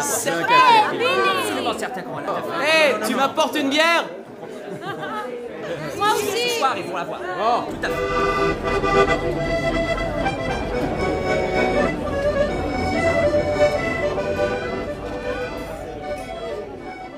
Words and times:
C'est 0.00 0.30
absolument 0.30 1.78
certain 1.78 2.02
qu'on 2.02 2.18
l'a 2.18 2.26
Hé, 2.64 2.94
tu 3.06 3.14
m'apportes 3.14 3.56
une 3.56 3.70
bière 3.70 4.04
Moi 5.96 6.06
aussi 6.14 6.48
Ce 6.48 6.58
soir, 6.58 6.74
ils 6.76 6.84
vont 6.84 6.96
la 6.96 7.04
voir. 7.04 7.20
Oh, 7.40 7.64
tout 7.70 7.76
à 7.84 7.88
fait. 7.88 7.94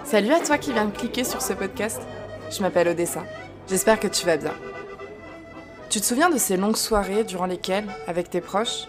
Salut 0.05 0.33
à 0.33 0.41
toi 0.41 0.59
qui 0.59 0.73
viens 0.73 0.87
de 0.87 0.91
cliquer 0.91 1.23
sur 1.23 1.41
ce 1.41 1.53
podcast. 1.53 2.03
Je 2.51 2.61
m'appelle 2.63 2.89
Odessa. 2.89 3.23
J'espère 3.69 4.01
que 4.01 4.09
tu 4.09 4.27
vas 4.27 4.37
bien. 4.37 4.55
Tu 5.89 6.01
te 6.01 6.05
souviens 6.05 6.31
de 6.31 6.39
ces 6.39 6.57
longues 6.57 6.77
soirées 6.77 7.23
durant 7.23 7.47
lesquelles, 7.47 7.87
avec 8.09 8.29
tes 8.29 8.41
proches, 8.41 8.89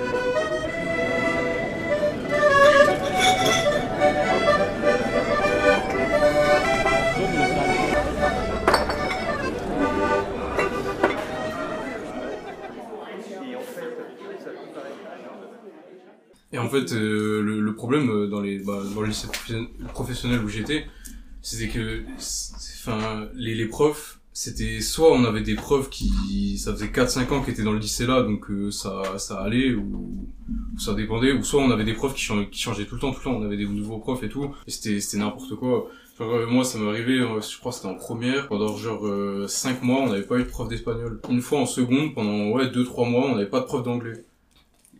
Fait, 16.71 16.91
euh, 16.93 17.41
le, 17.41 17.75
problème 17.75 18.09
euh, 18.09 18.27
dans 18.27 18.41
les 18.41 18.59
bah, 18.59 18.81
dans 18.95 19.01
le 19.01 19.07
lycée 19.07 19.27
professionnel- 19.27 19.67
professionnel 19.93 20.39
où 20.43 20.49
j'étais, 20.49 20.85
c'était 21.41 21.67
que, 21.69 22.03
enfin, 22.17 23.27
les, 23.35 23.55
les 23.55 23.65
profs, 23.67 24.19
c'était 24.33 24.79
soit 24.81 25.11
on 25.11 25.25
avait 25.25 25.41
des 25.41 25.55
profs 25.55 25.89
qui, 25.89 26.57
ça 26.57 26.71
faisait 26.73 26.87
4-5 26.87 27.31
ans 27.33 27.41
qu'ils 27.43 27.53
étaient 27.53 27.63
dans 27.63 27.73
le 27.73 27.79
lycée 27.79 28.07
là, 28.07 28.21
donc 28.23 28.49
euh, 28.49 28.71
ça 28.71 29.17
ça 29.17 29.41
allait 29.41 29.73
ou, 29.73 30.27
ça 30.77 30.93
dépendait, 30.93 31.33
ou 31.33 31.43
soit 31.43 31.61
on 31.61 31.71
avait 31.71 31.83
des 31.83 31.93
profs 31.93 32.13
qui 32.15 32.21
changeaient, 32.21 32.49
qui 32.49 32.63
tout 32.63 32.95
le 32.95 33.01
temps, 33.01 33.11
tout 33.11 33.19
le 33.19 33.23
temps, 33.23 33.35
on 33.35 33.43
avait 33.43 33.57
des 33.57 33.65
nouveaux 33.67 33.99
profs 33.99 34.23
et 34.23 34.29
tout, 34.29 34.55
et 34.67 34.71
c'était 34.71 35.17
n'importe 35.17 35.55
quoi. 35.55 35.89
Euh, 36.21 36.45
moi, 36.47 36.63
ça 36.63 36.77
m'est 36.77 36.87
arrivé, 36.87 37.19
euh, 37.19 37.41
je 37.41 37.57
crois 37.57 37.71
c'était 37.71 37.87
en 37.87 37.95
première, 37.95 38.47
pendant 38.47 38.75
genre 38.77 39.05
5 39.49 39.81
mois, 39.83 40.01
on 40.01 40.09
n'avait 40.09 40.23
pas 40.23 40.37
eu 40.37 40.43
de 40.43 40.49
prof 40.49 40.67
d'espagnol. 40.67 41.19
Une 41.29 41.41
fois 41.41 41.59
en 41.59 41.65
seconde, 41.65 42.13
pendant 42.13 42.49
ouais 42.51 42.67
2-3 42.67 43.09
mois, 43.09 43.25
on 43.25 43.35
n'avait 43.35 43.49
pas 43.49 43.59
de 43.61 43.65
prof 43.65 43.83
d'anglais. 43.83 44.23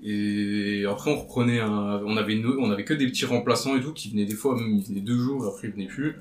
Et 0.03 0.83
après, 0.89 1.11
on 1.11 1.19
reprenait 1.19 1.59
un, 1.59 2.01
on 2.05 2.17
avait, 2.17 2.35
no- 2.35 2.57
on 2.59 2.71
avait 2.71 2.85
que 2.85 2.93
des 2.93 3.05
petits 3.07 3.25
remplaçants 3.25 3.75
et 3.75 3.81
tout 3.81 3.93
qui 3.93 4.09
venaient 4.11 4.25
des 4.25 4.33
fois, 4.35 4.55
même 4.55 4.75
ils 4.75 4.83
venaient 4.83 5.01
deux 5.01 5.17
jours, 5.17 5.45
après 5.45 5.67
ils 5.67 5.73
venaient 5.73 5.87
plus. 5.87 6.15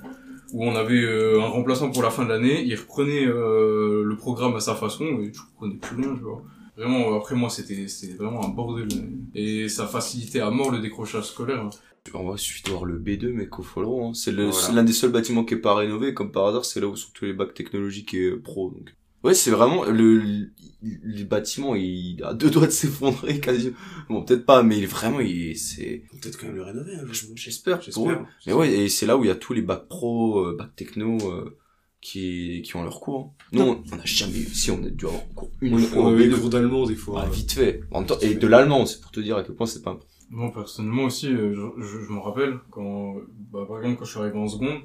Où 0.53 0.64
on 0.64 0.75
avait 0.75 1.03
euh, 1.03 1.41
un 1.41 1.47
remplaçant 1.47 1.91
pour 1.91 2.03
la 2.03 2.11
fin 2.11 2.25
de 2.25 2.28
l'année, 2.28 2.62
il 2.64 2.75
reprenait 2.75 3.25
euh, 3.27 4.03
le 4.05 4.17
programme 4.17 4.55
à 4.56 4.61
sa 4.61 4.75
façon 4.75 5.05
et 5.05 5.33
je 5.33 5.41
comprenais 5.41 5.77
plus 5.77 5.97
rien, 5.97 6.14
tu 6.14 6.22
vois. 6.22 6.42
Vraiment, 6.77 7.14
après 7.17 7.34
moi, 7.37 7.50
c'était, 7.50 7.89
c'était 7.89 8.14
vraiment 8.14 8.45
un 8.45 8.48
bordel. 8.48 8.89
Et 9.34 9.69
ça 9.69 9.87
facilitait 9.87 10.41
à 10.41 10.50
mort 10.50 10.70
le 10.70 10.81
décrochage 10.81 11.25
scolaire. 11.25 11.69
On 12.15 12.31
va 12.31 12.37
suite 12.39 12.69
voir 12.69 12.84
le 12.87 12.98
B2, 12.98 13.33
mec, 13.33 13.59
au 13.59 13.62
Follow. 13.62 14.06
Hein. 14.06 14.15
C'est 14.15 14.33
le- 14.33 14.44
Voilà. 14.47 14.53
c'est 14.59 14.72
l'un 14.72 14.83
des 14.84 14.92
seuls 14.94 15.12
bâtiments 15.12 15.44
qui 15.44 15.55
est 15.55 15.59
pas 15.59 15.75
rénové. 15.75 16.15
Comme 16.15 16.33
par 16.33 16.47
hasard, 16.47 16.65
c'est 16.65 16.81
là 16.81 16.87
où 16.89 16.97
sont 16.97 17.11
tous 17.15 17.27
les 17.27 17.34
bacs 17.34 17.53
technologiques 17.55 18.15
et 18.15 18.31
euh, 18.31 18.41
pro. 18.42 18.70
Donc. 18.70 18.94
Ouais, 19.22 19.34
c'est 19.34 19.50
vraiment 19.50 19.84
le, 19.84 20.18
le, 20.18 20.50
le 20.82 21.24
bâtiment, 21.24 21.74
il 21.74 22.22
a 22.24 22.32
deux 22.32 22.48
doigts 22.50 22.66
de 22.66 22.72
s'effondrer 22.72 23.38
quasi. 23.40 23.72
Bon, 24.08 24.22
peut-être 24.24 24.46
pas, 24.46 24.62
mais 24.62 24.78
il, 24.78 24.86
vraiment, 24.86 25.20
il, 25.20 25.56
c'est, 25.58 26.04
Peut-être 26.20 26.38
quand 26.38 26.47
même 26.47 26.56
le 26.56 26.62
rénover. 26.62 26.94
hein, 26.94 27.04
je- 27.12 27.26
j'espère, 27.34 27.82
J'espère. 27.82 28.03
pour 28.03 28.10
eux. 28.10 28.19
Mais 28.47 28.53
ouais, 28.54 28.72
et 28.72 28.88
c'est 28.88 29.04
là 29.06 29.16
où 29.19 29.25
il 29.25 29.28
y 29.28 29.30
a 29.30 29.34
tous 29.36 29.53
les 29.53 29.60
bacs 29.62 29.88
pro, 29.88 30.38
euh, 30.47 30.56
bacs 30.56 30.75
techno, 30.76 31.19
euh, 31.30 31.56
qui, 32.00 32.62
qui 32.64 32.76
ont 32.76 32.82
leur 32.82 32.98
cours. 32.98 33.34
hein. 33.38 33.44
Nous, 33.53 33.60
on 33.62 33.82
on 33.92 33.97
n'a 33.97 34.04
jamais 34.06 34.38
eu, 34.38 34.47
si 34.47 34.70
on 34.70 34.82
a 34.82 34.88
dû 34.88 35.04
avoir 35.04 35.20
cours 35.34 35.50
une 35.60 35.75
On 35.75 35.78
fois. 35.78 36.03
on 36.04 36.06
avait 36.14 36.28
des 36.28 36.34
B2. 36.34 36.41
cours 36.41 36.50
d'allemand 36.50 36.86
des 36.86 36.94
fois. 36.97 37.22
Ah, 37.26 37.28
vite 37.28 37.53
fait. 37.53 37.82
En 37.91 37.98
même 38.00 38.09
temps, 38.09 38.19
et 38.22 38.34
de 38.34 38.47
l'allemand, 38.47 38.86
c'est 38.86 39.03
pour 39.03 39.10
te 39.10 39.20
dire 39.20 39.36
à 39.36 39.42
quel 39.42 39.54
point 39.54 39.66
c'est 39.66 39.82
pas 39.82 40.00
Moi, 40.30 40.50
personnellement 40.54 41.04
aussi, 41.04 41.26
euh, 41.28 41.53
je, 41.54 41.82
je, 41.82 42.04
je 42.06 42.10
me 42.10 42.20
rappelle, 42.20 42.54
quand, 42.70 43.16
bah, 43.53 43.66
par 43.69 43.76
exemple, 43.82 43.98
quand 43.98 44.06
je 44.06 44.10
suis 44.12 44.20
arrivé 44.20 44.38
en 44.38 44.48
seconde, 44.48 44.80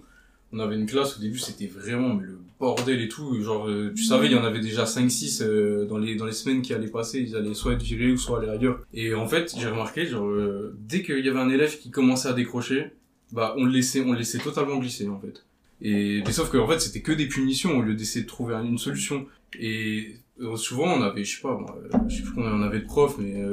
on 0.53 0.59
avait 0.59 0.75
une 0.75 0.85
classe, 0.85 1.17
au 1.17 1.21
début, 1.21 1.39
c'était 1.39 1.67
vraiment 1.67 2.13
mais 2.13 2.25
le 2.25 2.39
bordel 2.59 3.01
et 3.01 3.09
tout. 3.09 3.41
Genre, 3.41 3.67
euh, 3.67 3.91
tu 3.95 4.03
savais, 4.03 4.27
il 4.27 4.31
y 4.31 4.35
en 4.35 4.43
avait 4.43 4.61
déjà 4.61 4.85
5-6 4.85 5.41
euh, 5.41 5.85
dans, 5.85 5.97
les, 5.97 6.15
dans 6.15 6.25
les 6.25 6.31
semaines 6.31 6.61
qui 6.61 6.73
allaient 6.73 6.87
passer. 6.87 7.19
Ils 7.19 7.35
allaient 7.35 7.53
soit 7.53 7.73
être 7.73 7.83
virés 7.83 8.11
ou 8.11 8.17
soit 8.17 8.39
aller 8.39 8.49
ailleurs. 8.49 8.79
Et 8.93 9.13
en 9.13 9.27
fait, 9.27 9.53
j'ai 9.57 9.67
remarqué, 9.67 10.05
genre, 10.05 10.27
euh, 10.27 10.75
dès 10.79 11.03
qu'il 11.03 11.25
y 11.25 11.29
avait 11.29 11.39
un 11.39 11.49
élève 11.49 11.77
qui 11.77 11.91
commençait 11.91 12.29
à 12.29 12.33
décrocher, 12.33 12.91
bah, 13.31 13.53
on 13.57 13.65
le 13.65 13.71
laissait, 13.71 14.01
on 14.01 14.13
le 14.13 14.19
laissait 14.19 14.37
totalement 14.37 14.77
glisser, 14.77 15.07
en 15.07 15.19
fait. 15.19 15.45
Et, 15.81 16.21
mais 16.25 16.31
sauf 16.31 16.49
que, 16.49 16.57
en 16.57 16.67
fait, 16.67 16.79
c'était 16.79 17.01
que 17.01 17.11
des 17.11 17.27
punitions 17.27 17.77
au 17.77 17.81
lieu 17.81 17.95
d'essayer 17.95 18.23
de 18.23 18.29
trouver 18.29 18.55
une 18.55 18.77
solution. 18.77 19.25
Et 19.59 20.15
euh, 20.39 20.55
souvent, 20.55 20.85
on 20.85 21.01
avait, 21.01 21.23
je 21.23 21.35
sais 21.35 21.41
pas, 21.41 21.57
moi, 21.57 21.77
euh, 21.83 21.97
je 22.07 22.17
sais 22.17 22.23
plus 22.23 22.33
combien 22.33 22.53
on 22.53 22.61
avait 22.61 22.79
de 22.79 22.85
profs, 22.85 23.17
mais 23.17 23.43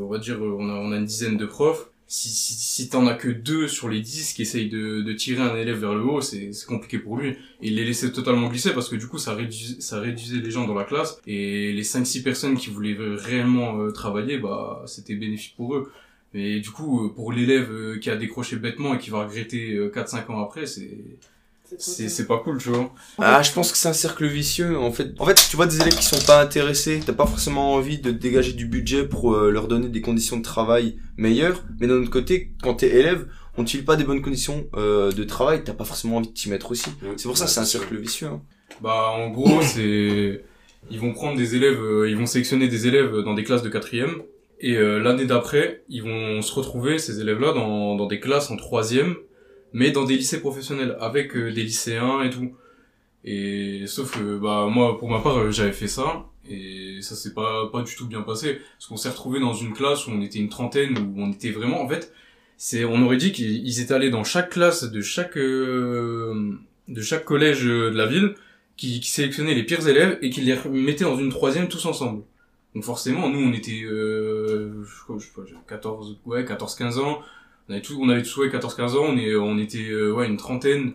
on 0.00 0.06
va 0.06 0.18
dire, 0.18 0.40
on 0.40 0.68
a, 0.68 0.74
on 0.74 0.92
a 0.92 0.96
une 0.96 1.06
dizaine 1.06 1.36
de 1.36 1.46
profs. 1.46 1.90
Si, 2.08 2.28
si, 2.28 2.54
si 2.54 2.88
t'en 2.88 3.06
as 3.06 3.14
que 3.14 3.28
deux 3.28 3.66
sur 3.66 3.88
les 3.88 4.00
dix 4.00 4.32
qui 4.32 4.42
essayent 4.42 4.68
de, 4.68 5.02
de 5.02 5.12
tirer 5.12 5.42
un 5.42 5.56
élève 5.56 5.78
vers 5.78 5.94
le 5.94 6.02
haut, 6.02 6.20
c'est 6.20 6.52
compliqué 6.66 6.98
pour 6.98 7.16
lui. 7.16 7.30
Et 7.30 7.36
il 7.68 7.74
les 7.74 7.84
laissait 7.84 8.12
totalement 8.12 8.48
glisser 8.48 8.72
parce 8.72 8.88
que 8.88 8.96
du 8.96 9.08
coup, 9.08 9.18
ça 9.18 9.34
réduisait, 9.34 9.80
ça 9.80 10.00
réduisait 10.00 10.40
les 10.40 10.50
gens 10.50 10.66
dans 10.66 10.74
la 10.74 10.84
classe. 10.84 11.20
Et 11.26 11.72
les 11.72 11.82
5-6 11.82 12.22
personnes 12.22 12.56
qui 12.56 12.70
voulaient 12.70 12.96
réellement 12.98 13.80
euh, 13.80 13.90
travailler, 13.90 14.38
bah, 14.38 14.82
c'était 14.86 15.16
bénéfique 15.16 15.54
pour 15.56 15.74
eux. 15.74 15.90
Mais 16.36 16.60
du 16.60 16.70
coup, 16.70 17.06
euh, 17.06 17.14
pour 17.14 17.32
l'élève 17.32 17.70
euh, 17.72 17.98
qui 17.98 18.10
a 18.10 18.16
décroché 18.16 18.56
bêtement 18.56 18.94
et 18.94 18.98
qui 18.98 19.10
va 19.10 19.24
regretter 19.24 19.74
euh, 19.74 19.90
4-5 19.90 20.30
ans 20.30 20.42
après, 20.42 20.66
c'est 20.66 20.98
c'est 21.78 22.08
c'est 22.08 22.26
pas 22.26 22.38
cool, 22.38 22.58
tu 22.58 22.70
vois. 22.70 22.92
Ah, 23.18 23.42
je 23.42 23.52
pense 23.52 23.72
que 23.72 23.78
c'est 23.78 23.88
un 23.88 23.92
cercle 23.92 24.26
vicieux. 24.26 24.78
En 24.78 24.92
fait, 24.92 25.14
en 25.18 25.26
fait, 25.26 25.46
tu 25.50 25.56
vois 25.56 25.66
des 25.66 25.80
élèves 25.80 25.96
qui 25.96 26.04
sont 26.04 26.24
pas 26.26 26.42
intéressés, 26.42 27.00
t'as 27.04 27.12
pas 27.12 27.26
forcément 27.26 27.74
envie 27.74 27.98
de 27.98 28.10
dégager 28.10 28.52
du 28.52 28.66
budget 28.66 29.06
pour 29.06 29.34
euh, 29.34 29.50
leur 29.50 29.68
donner 29.68 29.88
des 29.88 30.00
conditions 30.00 30.36
de 30.36 30.42
travail 30.42 30.96
meilleures. 31.16 31.64
Mais 31.80 31.86
d'un 31.86 31.94
autre 31.94 32.10
côté, 32.10 32.52
quand 32.62 32.74
t'es 32.74 32.88
élève, 32.88 33.26
on 33.58 33.62
ne 33.62 33.82
pas 33.82 33.96
des 33.96 34.04
bonnes 34.04 34.22
conditions 34.22 34.66
euh, 34.76 35.12
de 35.12 35.24
travail, 35.24 35.62
t'as 35.64 35.72
pas 35.72 35.84
forcément 35.84 36.18
envie 36.18 36.28
de 36.28 36.32
t'y 36.32 36.50
mettre 36.50 36.70
aussi. 36.70 36.90
C'est 37.16 37.28
pour 37.28 37.38
ça 37.38 37.46
que 37.46 37.50
c'est 37.50 37.60
un 37.60 37.64
cercle 37.64 37.96
vicieux. 37.96 38.28
Hein. 38.28 38.42
Bah 38.80 39.10
en 39.10 39.30
gros 39.30 39.62
c'est 39.62 40.42
ils 40.90 41.00
vont 41.00 41.12
prendre 41.12 41.36
des 41.36 41.56
élèves, 41.56 41.80
euh, 41.82 42.08
ils 42.08 42.16
vont 42.16 42.26
sélectionner 42.26 42.68
des 42.68 42.86
élèves 42.86 43.22
dans 43.24 43.34
des 43.34 43.44
classes 43.44 43.62
de 43.62 43.68
quatrième 43.68 44.22
et 44.60 44.76
euh, 44.76 44.98
l'année 44.98 45.24
d'après 45.24 45.82
ils 45.88 46.02
vont 46.02 46.42
se 46.42 46.52
retrouver 46.52 46.98
ces 46.98 47.20
élèves-là 47.20 47.52
dans, 47.52 47.96
dans 47.96 48.06
des 48.06 48.20
classes 48.20 48.50
en 48.50 48.56
troisième 48.56 49.16
mais 49.76 49.90
dans 49.90 50.04
des 50.04 50.16
lycées 50.16 50.40
professionnels 50.40 50.96
avec 51.00 51.36
euh, 51.36 51.52
des 51.52 51.62
lycéens 51.62 52.22
et 52.22 52.30
tout. 52.30 52.52
Et 53.24 53.84
sauf 53.86 54.16
que 54.16 54.38
bah 54.38 54.68
moi 54.70 54.98
pour 54.98 55.10
ma 55.10 55.20
part 55.20 55.36
euh, 55.38 55.50
j'avais 55.50 55.72
fait 55.72 55.88
ça 55.88 56.26
et 56.48 56.98
ça 57.02 57.14
s'est 57.16 57.34
pas 57.34 57.68
pas 57.72 57.82
du 57.82 57.94
tout 57.94 58.06
bien 58.06 58.22
passé 58.22 58.60
parce 58.78 58.86
qu'on 58.86 58.96
s'est 58.96 59.10
retrouvé 59.10 59.40
dans 59.40 59.52
une 59.52 59.72
classe 59.72 60.06
où 60.06 60.10
on 60.12 60.22
était 60.22 60.38
une 60.38 60.48
trentaine 60.48 60.96
où 60.98 61.14
on 61.20 61.32
était 61.32 61.50
vraiment 61.50 61.82
en 61.82 61.88
fait 61.88 62.12
c'est 62.56 62.84
on 62.84 63.02
aurait 63.02 63.16
dit 63.18 63.32
qu'ils 63.32 63.66
ils 63.66 63.80
étaient 63.80 63.94
allés 63.94 64.10
dans 64.10 64.24
chaque 64.24 64.50
classe 64.50 64.84
de 64.84 65.00
chaque 65.00 65.36
euh, 65.36 66.56
de 66.88 67.02
chaque 67.02 67.24
collège 67.24 67.66
euh, 67.66 67.90
de 67.90 67.96
la 67.96 68.06
ville 68.06 68.34
qui, 68.76 69.00
qui 69.00 69.10
sélectionnaient 69.10 69.54
les 69.54 69.64
pires 69.64 69.86
élèves 69.86 70.18
et 70.22 70.30
qui 70.30 70.40
les 70.40 70.56
mettaient 70.70 71.04
dans 71.04 71.18
une 71.18 71.30
troisième 71.30 71.68
tous 71.68 71.84
ensemble. 71.86 72.22
Donc 72.74 72.84
forcément, 72.84 73.28
nous 73.28 73.40
on 73.40 73.52
était 73.52 73.82
euh, 73.84 74.84
je 74.84 75.24
sais 75.24 75.32
pas, 75.34 75.42
j'avais 75.46 75.60
14 75.66 76.18
ouais 76.26 76.44
14 76.44 76.74
15 76.74 76.98
ans, 76.98 77.20
on 77.68 77.72
avait 77.72 77.82
tous 77.82 77.96
on 78.00 78.08
avait 78.08 78.22
tous 78.22 78.36
ouais 78.38 78.50
14 78.50 78.74
15 78.74 78.96
ans, 78.96 79.04
on 79.08 79.16
est 79.16 79.34
on 79.36 79.58
était 79.58 79.88
euh, 79.90 80.12
ouais 80.12 80.26
une 80.26 80.36
trentaine 80.36 80.92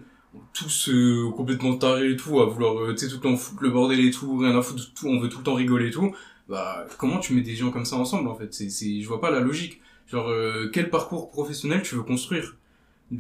tous 0.54 0.90
euh, 0.90 1.30
complètement 1.36 1.78
tarés 1.78 2.12
et 2.12 2.16
tout 2.16 2.40
à 2.42 2.46
vouloir 2.46 2.78
euh, 2.84 2.94
tu 2.94 3.00
sais 3.00 3.08
tout 3.10 3.16
le 3.16 3.22
temps 3.22 3.36
foutre 3.38 3.64
le 3.64 3.70
bordel 3.70 4.00
et 4.00 4.12
tout, 4.12 4.38
rien 4.38 4.58
à 4.58 4.62
foutre 4.62 4.94
tout, 4.94 5.08
on 5.08 5.20
veut 5.20 5.30
tout 5.30 5.40
le 5.40 5.44
temps 5.44 5.56
rigoler 5.56 5.88
et 5.88 5.92
tout. 5.92 6.16
Bah 6.48 6.86
comment 6.98 7.20
tu 7.20 7.34
mets 7.34 7.42
des 7.42 7.56
gens 7.56 7.72
comme 7.72 7.86
ça 7.86 7.96
ensemble 7.98 8.28
en 8.30 8.36
fait? 8.36 8.54
C'est 8.54 8.70
c'est 8.70 9.02
je 9.02 9.08
vois 9.08 9.22
pas 9.22 9.32
la 9.32 9.40
logique. 9.40 9.82
Genre 10.08 10.28
euh, 10.30 10.70
quel 10.74 10.90
parcours 10.90 11.32
professionnel 11.32 11.82
tu 11.84 11.96
veux 11.96 12.04
construire? 12.04 12.58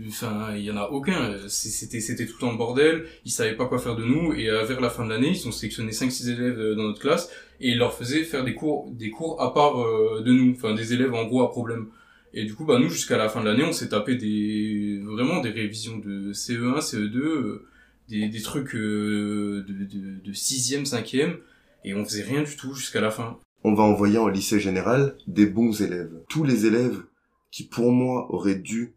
Enfin, 0.08 0.54
il 0.56 0.64
y 0.64 0.72
en 0.72 0.78
a 0.78 0.88
aucun. 0.90 1.38
C'était, 1.48 2.00
c'était 2.00 2.26
tout 2.26 2.34
le 2.36 2.40
temps 2.40 2.52
le 2.52 2.58
bordel. 2.58 3.06
Ils 3.26 3.32
savaient 3.32 3.56
pas 3.56 3.66
quoi 3.66 3.78
faire 3.78 3.96
de 3.96 4.06
nous. 4.06 4.34
Et 4.34 4.50
euh, 4.50 4.64
vers 4.64 4.80
la 4.80 4.90
fin 4.90 5.06
de 5.06 5.10
l'année, 5.10 5.32
ils 5.32 5.48
ont 5.48 5.52
sélectionné 5.52 5.92
5-6 5.92 6.30
élèves 6.32 6.60
euh, 6.60 6.76
dans 6.76 6.84
notre 6.84 7.02
classe 7.02 7.30
et 7.60 7.70
ils 7.72 7.78
leur 7.78 7.94
faisaient 7.94 8.24
faire 8.24 8.44
des 8.46 8.56
cours, 8.56 8.90
des 8.92 9.10
cours 9.10 9.42
à 9.42 9.54
part 9.54 9.78
de 9.78 10.32
nous. 10.32 10.54
Enfin, 10.56 10.74
des 10.74 10.94
élèves 10.94 11.14
en 11.14 11.26
gros 11.26 11.44
à 11.44 11.50
problème. 11.50 11.88
Et 12.34 12.46
du 12.46 12.56
coup, 12.56 12.66
bah 12.66 12.80
nous, 12.80 12.90
jusqu'à 12.90 13.18
la 13.18 13.30
fin 13.30 13.42
de 13.42 13.46
l'année, 13.46 13.64
on 13.64 13.74
s'est 13.74 13.90
tapé 13.90 14.16
des 14.16 15.00
vraiment 15.04 15.42
des 15.42 15.50
révisions 15.50 15.98
de 15.98 16.32
CE1, 16.32 16.80
CE2, 16.80 17.18
euh, 17.18 17.68
des, 18.08 18.30
des 18.30 18.42
trucs 18.42 18.74
euh, 18.76 19.66
de, 19.68 19.74
de, 19.74 20.20
de 20.22 20.34
6e, 20.34 20.88
5e, 20.88 21.38
et 21.84 21.94
on 21.94 22.06
faisait 22.06 22.24
rien 22.24 22.44
du 22.44 22.56
tout 22.56 22.74
jusqu'à 22.74 23.02
la 23.02 23.12
fin. 23.12 23.38
on 23.64 23.74
va 23.74 23.84
envoyer 23.84 24.18
en 24.18 24.28
lycée 24.28 24.60
général 24.60 25.18
des 25.28 25.46
bons 25.46 25.82
élèves. 25.82 26.24
Tous 26.30 26.44
les 26.44 26.66
élèves 26.66 27.04
qui, 27.52 27.68
pour 27.68 27.92
moi, 27.92 28.34
auraient 28.34 28.56
dû 28.56 28.96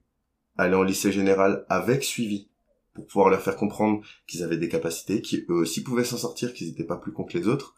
aller 0.56 0.76
en 0.76 0.84
lycée 0.84 1.10
général 1.10 1.64
avec 1.68 2.04
suivi, 2.04 2.48
pour 2.94 3.06
pouvoir 3.06 3.28
leur 3.28 3.42
faire 3.42 3.56
comprendre 3.56 4.02
qu'ils 4.28 4.44
avaient 4.44 4.56
des 4.56 4.68
capacités, 4.68 5.20
qu'eux 5.20 5.44
aussi 5.48 5.82
pouvaient 5.82 6.04
s'en 6.04 6.16
sortir, 6.16 6.54
qu'ils 6.54 6.68
n'étaient 6.68 6.84
pas 6.84 6.96
plus 6.96 7.12
cons 7.12 7.24
que 7.24 7.36
les 7.36 7.48
autres. 7.48 7.74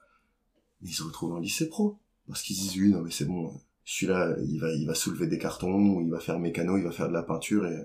Mais 0.83 0.91
ils 0.91 0.95
se 0.95 1.03
retrouvent 1.03 1.33
en 1.33 1.39
lycée 1.39 1.69
pro. 1.71 1.99
Parce 2.29 2.43
qu'ils 2.43 2.57
disent, 2.57 2.77
oui, 2.77 2.91
non, 2.91 3.01
mais 3.01 3.11
c'est 3.11 3.25
bon, 3.25 3.53
celui-là, 3.87 4.37
il 4.45 4.61
va, 4.61 4.71
il 4.73 4.85
va 4.85 4.95
soulever 4.95 5.29
des 5.29 5.39
cartons, 5.39 6.01
il 6.01 6.11
va 6.11 6.19
faire 6.19 6.41
mécano, 6.41 6.77
il 6.77 6.83
va 6.83 6.91
faire 6.91 7.09
de 7.09 7.13
la 7.13 7.23
peinture, 7.23 7.67
et 7.67 7.79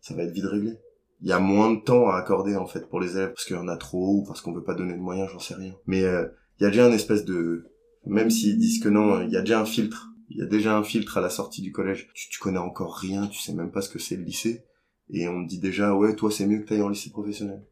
ça 0.00 0.14
va 0.14 0.22
être 0.22 0.32
vite 0.32 0.44
réglé. 0.44 0.78
Il 1.20 1.26
y 1.26 1.32
a 1.32 1.40
moins 1.40 1.74
de 1.74 1.80
temps 1.80 2.08
à 2.08 2.16
accorder, 2.16 2.54
en 2.54 2.66
fait, 2.66 2.88
pour 2.88 3.00
les 3.00 3.16
élèves, 3.16 3.30
parce 3.30 3.44
qu'il 3.44 3.56
y 3.56 3.58
en 3.58 3.66
a 3.66 3.76
trop, 3.76 4.20
ou 4.20 4.24
parce 4.24 4.40
qu'on 4.40 4.52
veut 4.52 4.62
pas 4.62 4.74
donner 4.74 4.94
de 4.94 5.00
moyens, 5.00 5.28
j'en 5.32 5.40
sais 5.40 5.56
rien. 5.56 5.74
Mais 5.86 6.04
euh, 6.04 6.26
il 6.58 6.62
y 6.62 6.66
a 6.66 6.70
déjà 6.70 6.86
une 6.86 6.94
espèce 6.94 7.24
de... 7.24 7.66
Même 8.06 8.30
s'ils 8.30 8.56
disent 8.56 8.80
que 8.80 8.88
non, 8.88 9.20
il 9.22 9.32
y 9.32 9.36
a 9.36 9.40
déjà 9.40 9.60
un 9.60 9.64
filtre. 9.64 10.10
Il 10.30 10.38
y 10.38 10.42
a 10.42 10.46
déjà 10.46 10.76
un 10.76 10.84
filtre 10.84 11.18
à 11.18 11.20
la 11.20 11.28
sortie 11.28 11.60
du 11.60 11.72
collège. 11.72 12.08
Tu, 12.14 12.30
tu 12.30 12.38
connais 12.38 12.58
encore 12.58 12.96
rien, 12.96 13.26
tu 13.26 13.40
sais 13.40 13.52
même 13.52 13.72
pas 13.72 13.82
ce 13.82 13.88
que 13.88 13.98
c'est 13.98 14.16
le 14.16 14.22
lycée. 14.22 14.64
Et 15.10 15.26
on 15.26 15.42
te 15.42 15.48
dit 15.48 15.58
déjà, 15.58 15.92
ouais, 15.92 16.14
toi, 16.14 16.30
c'est 16.30 16.46
mieux 16.46 16.60
que 16.60 16.68
t'ailles 16.68 16.82
en 16.82 16.88
lycée 16.88 17.10
professionnel. 17.10 17.66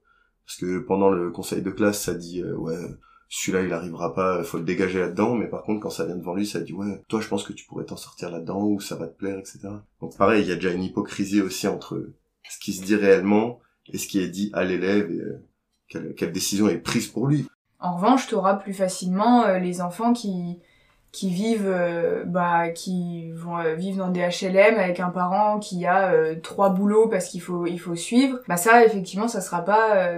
Parce 0.45 0.59
que 0.59 0.81
pendant 0.81 1.11
le 1.11 1.31
conseil 1.31 1.63
de 1.63 1.71
classe, 1.71 2.03
ça 2.03 2.15
dit, 2.15 2.43
euh, 2.43 2.57
ouais, 2.57 2.77
celui-là, 3.29 3.65
il 3.65 3.73
arrivera 3.73 4.15
pas, 4.15 4.43
faut 4.45 4.59
le 4.59 4.65
dégager 4.65 5.01
là-dedans. 5.01 5.35
Mais 5.35 5.49
par 5.49 5.63
contre, 5.63 5.81
quand 5.81 5.91
ça 5.91 6.05
vient 6.05 6.17
devant 6.17 6.35
lui, 6.35 6.47
ça 6.47 6.61
dit, 6.61 6.73
ouais, 6.73 7.03
toi, 7.09 7.21
je 7.21 7.29
pense 7.29 7.43
que 7.43 7.53
tu 7.53 7.67
pourrais 7.67 7.85
t'en 7.85 7.97
sortir 7.97 8.31
là-dedans, 8.31 8.63
ou 8.63 8.81
ça 8.81 8.97
va 8.97 9.07
te 9.07 9.17
plaire, 9.17 9.39
etc. 9.39 9.69
Donc 10.01 10.17
pareil, 10.17 10.43
il 10.43 10.49
y 10.49 10.53
a 10.53 10.57
déjà 10.57 10.73
une 10.73 10.85
hypocrisie 10.85 11.41
aussi 11.41 11.67
entre 11.67 12.09
ce 12.49 12.59
qui 12.59 12.73
se 12.73 12.85
dit 12.85 12.97
réellement 12.97 13.59
et 13.93 13.99
ce 13.99 14.07
qui 14.07 14.21
est 14.21 14.29
dit 14.29 14.51
à 14.53 14.65
l'élève 14.65 15.11
et 15.11 15.21
euh, 15.99 16.15
quelle, 16.17 16.33
décision 16.33 16.69
est 16.69 16.79
prise 16.79 17.09
pour 17.09 17.27
lui. 17.27 17.47
En 17.81 17.97
revanche, 17.97 18.27
tu 18.27 18.35
auras 18.35 18.55
plus 18.55 18.75
facilement 18.75 19.45
euh, 19.45 19.59
les 19.59 19.81
enfants 19.81 20.13
qui 20.13 20.59
qui 21.13 21.31
vivent 21.31 21.69
euh, 21.69 22.25
bah 22.27 22.69
qui 22.69 23.31
vont 23.33 23.75
vivre 23.75 23.99
dans 23.99 24.11
des 24.11 24.21
HLM 24.21 24.79
avec 24.79 25.01
un 25.01 25.09
parent 25.09 25.59
qui 25.59 25.87
a 25.87 26.13
trois 26.43 26.71
boulots 26.71 27.09
parce 27.09 27.29
qu'il 27.29 27.41
faut 27.41 27.67
il 27.67 27.79
faut 27.79 27.97
suivre. 27.97 28.41
Bah 28.49 28.57
ça 28.57 28.85
effectivement, 28.85 29.29
ça 29.29 29.41
sera 29.41 29.65
pas 29.65 30.15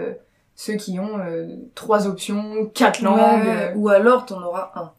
ceux 0.60 0.74
qui 0.74 0.98
ont 0.98 1.20
euh, 1.20 1.46
trois 1.76 2.08
options, 2.08 2.66
quatre 2.74 3.00
langues. 3.00 3.44
Ouais, 3.46 3.70
euh, 3.70 3.74
ou 3.76 3.88
alors 3.90 4.26
t'en 4.26 4.42
auras 4.42 4.72
un. 4.74 4.90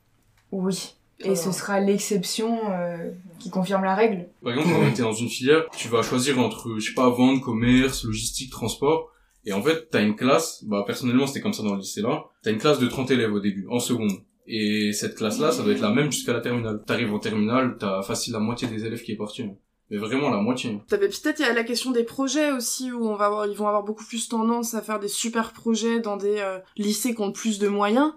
oui. 0.54 0.96
Et 1.22 1.36
ce 1.36 1.52
sera 1.52 1.82
l'exception 1.82 2.72
euh, 2.72 3.12
qui 3.40 3.50
confirme 3.50 3.84
la 3.84 3.94
règle. 3.94 4.30
Par 4.42 4.54
exemple, 4.54 4.70
quand 4.74 4.94
t'es 4.94 5.02
dans 5.02 5.12
une 5.12 5.28
filière, 5.28 5.66
tu 5.76 5.90
vas 5.90 6.02
choisir 6.02 6.40
entre, 6.40 6.78
je 6.80 6.88
sais 6.88 6.94
pas, 6.94 7.10
vente, 7.10 7.42
commerce, 7.42 8.06
logistique, 8.06 8.50
transport. 8.52 9.12
Et 9.44 9.52
en 9.52 9.62
fait, 9.62 9.90
t'as 9.92 10.02
une 10.02 10.16
classe, 10.16 10.64
bah, 10.64 10.86
personnellement, 10.88 11.28
c'était 11.28 11.42
comme 11.42 11.52
ça 11.52 11.62
dans 11.62 11.74
le 11.74 11.80
lycée 11.82 12.02
là. 12.02 12.24
T'as 12.42 12.52
une 12.52 12.58
classe 12.58 12.80
de 12.80 12.88
30 12.88 13.12
élèves 13.12 13.34
au 13.34 13.42
début, 13.42 13.68
en 13.70 13.80
seconde. 13.80 14.14
Et 14.48 14.94
cette 14.94 15.16
classe-là, 15.16 15.52
ça 15.52 15.62
doit 15.64 15.74
être 15.74 15.82
la 15.82 15.90
même 15.92 16.10
jusqu'à 16.10 16.32
la 16.32 16.40
terminale. 16.40 16.82
T'arrives 16.88 17.14
en 17.14 17.20
terminale, 17.20 17.76
t'as 17.78 18.02
facile 18.02 18.32
la 18.32 18.40
moitié 18.40 18.70
des 18.70 18.86
élèves 18.86 19.02
qui 19.04 19.12
est 19.12 19.18
parti. 19.18 19.42
hein. 19.42 19.56
Mais 19.90 19.98
vraiment 19.98 20.30
la 20.30 20.38
moitié. 20.38 20.80
T'avais 20.88 21.08
peut-être 21.08 21.40
il 21.40 21.46
y 21.46 21.50
a 21.50 21.54
la 21.54 21.64
question 21.64 21.92
des 21.92 22.04
projets 22.04 22.52
aussi 22.52 22.92
où 22.92 23.08
on 23.08 23.16
va 23.16 23.26
avoir, 23.26 23.48
ils 23.48 23.58
vont 23.58 23.68
avoir 23.68 23.84
beaucoup 23.84 24.06
plus 24.06 24.30
tendance 24.30 24.74
à 24.74 24.82
faire 24.82 25.00
des 25.00 25.08
super 25.08 25.52
projets 25.52 26.00
dans 26.00 26.18
des 26.18 26.38
euh, 26.40 26.60
lycées 26.78 27.16
qui 27.16 27.22
ont 27.22 27.32
plus 27.32 27.60
de 27.60 27.68
moyens. 27.68 28.14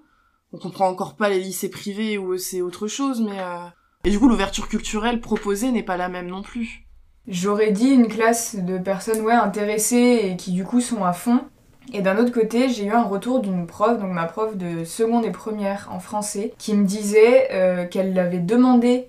On 0.53 0.59
comprend 0.59 0.89
encore 0.89 1.17
pas 1.17 1.31
les 1.31 1.41
lycées 1.41 1.71
privés 1.71 2.19
où 2.19 2.37
c'est 2.37 2.61
autre 2.61 2.87
chose, 2.87 3.23
mais 3.23 3.41
euh... 3.41 3.65
et 4.05 4.11
du 4.11 4.19
coup 4.19 4.29
l'ouverture 4.29 4.69
culturelle 4.69 5.21
proposée 5.21 5.71
n'est 5.71 5.83
pas 5.83 5.97
la 5.97 6.11
même 6.11 6.29
non 6.29 6.43
plus. 6.43 6.87
J'aurais 7.27 7.71
dit 7.71 7.89
une 7.89 8.09
classe 8.09 8.57
de 8.57 8.79
personnes 8.79 9.23
ouais 9.23 9.33
intéressées 9.33 10.21
et 10.25 10.37
qui 10.37 10.53
du 10.53 10.65
coup 10.65 10.81
sont 10.81 11.05
à 11.05 11.13
fond. 11.13 11.41
Et 11.93 12.03
d'un 12.03 12.19
autre 12.19 12.33
côté, 12.33 12.69
j'ai 12.69 12.85
eu 12.85 12.91
un 12.91 13.03
retour 13.03 13.41
d'une 13.41 13.67
prof, 13.67 13.99
donc 13.99 14.13
ma 14.13 14.27
prof 14.27 14.57
de 14.57 14.85
seconde 14.85 15.25
et 15.25 15.31
première 15.31 15.89
en 15.91 15.99
français, 15.99 16.55
qui 16.59 16.75
me 16.75 16.85
disait 16.85 17.49
euh, 17.53 17.87
qu'elle 17.87 18.15
l'avait 18.15 18.39
demandé. 18.39 19.09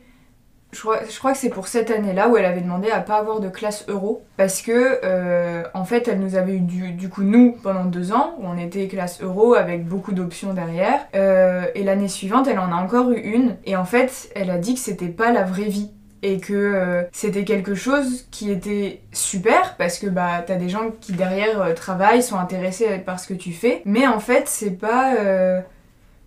Je 0.73 0.79
crois, 1.19 1.31
que 1.31 1.37
c'est 1.37 1.49
pour 1.49 1.67
cette 1.67 1.91
année-là 1.91 2.29
où 2.29 2.37
elle 2.37 2.45
avait 2.45 2.61
demandé 2.61 2.89
à 2.89 2.99
pas 2.99 3.17
avoir 3.17 3.39
de 3.39 3.49
classe 3.49 3.85
euro 3.87 4.23
parce 4.37 4.61
que 4.61 4.99
euh, 5.03 5.63
en 5.73 5.85
fait 5.85 6.07
elle 6.07 6.19
nous 6.19 6.35
avait 6.35 6.55
eu 6.55 6.59
du, 6.59 6.91
du 6.91 7.09
coup 7.09 7.23
nous 7.23 7.55
pendant 7.63 7.85
deux 7.85 8.11
ans 8.11 8.35
où 8.39 8.45
on 8.45 8.57
était 8.57 8.87
classe 8.87 9.21
euro 9.21 9.53
avec 9.53 9.85
beaucoup 9.85 10.13
d'options 10.13 10.53
derrière. 10.53 10.99
Euh, 11.15 11.65
et 11.75 11.83
l'année 11.83 12.07
suivante 12.07 12.47
elle 12.47 12.59
en 12.59 12.71
a 12.71 12.75
encore 12.75 13.11
eu 13.11 13.19
une. 13.19 13.55
Et 13.65 13.75
en 13.75 13.85
fait 13.85 14.31
elle 14.35 14.49
a 14.49 14.57
dit 14.57 14.73
que 14.73 14.79
c'était 14.79 15.07
pas 15.07 15.31
la 15.31 15.43
vraie 15.43 15.69
vie 15.69 15.91
et 16.23 16.39
que 16.39 16.53
euh, 16.53 17.03
c'était 17.11 17.43
quelque 17.43 17.75
chose 17.75 18.25
qui 18.31 18.49
était 18.49 19.01
super 19.11 19.75
parce 19.77 19.99
que 19.99 20.07
bah 20.07 20.41
t'as 20.45 20.55
des 20.55 20.69
gens 20.69 20.91
qui 21.01 21.11
derrière 21.11 21.61
euh, 21.61 21.73
travaillent, 21.73 22.23
sont 22.23 22.37
intéressés 22.37 22.97
par 22.99 23.19
ce 23.19 23.27
que 23.27 23.33
tu 23.33 23.51
fais, 23.51 23.81
mais 23.85 24.07
en 24.07 24.19
fait 24.19 24.47
c'est 24.47 24.71
pas 24.71 25.15
euh, 25.17 25.59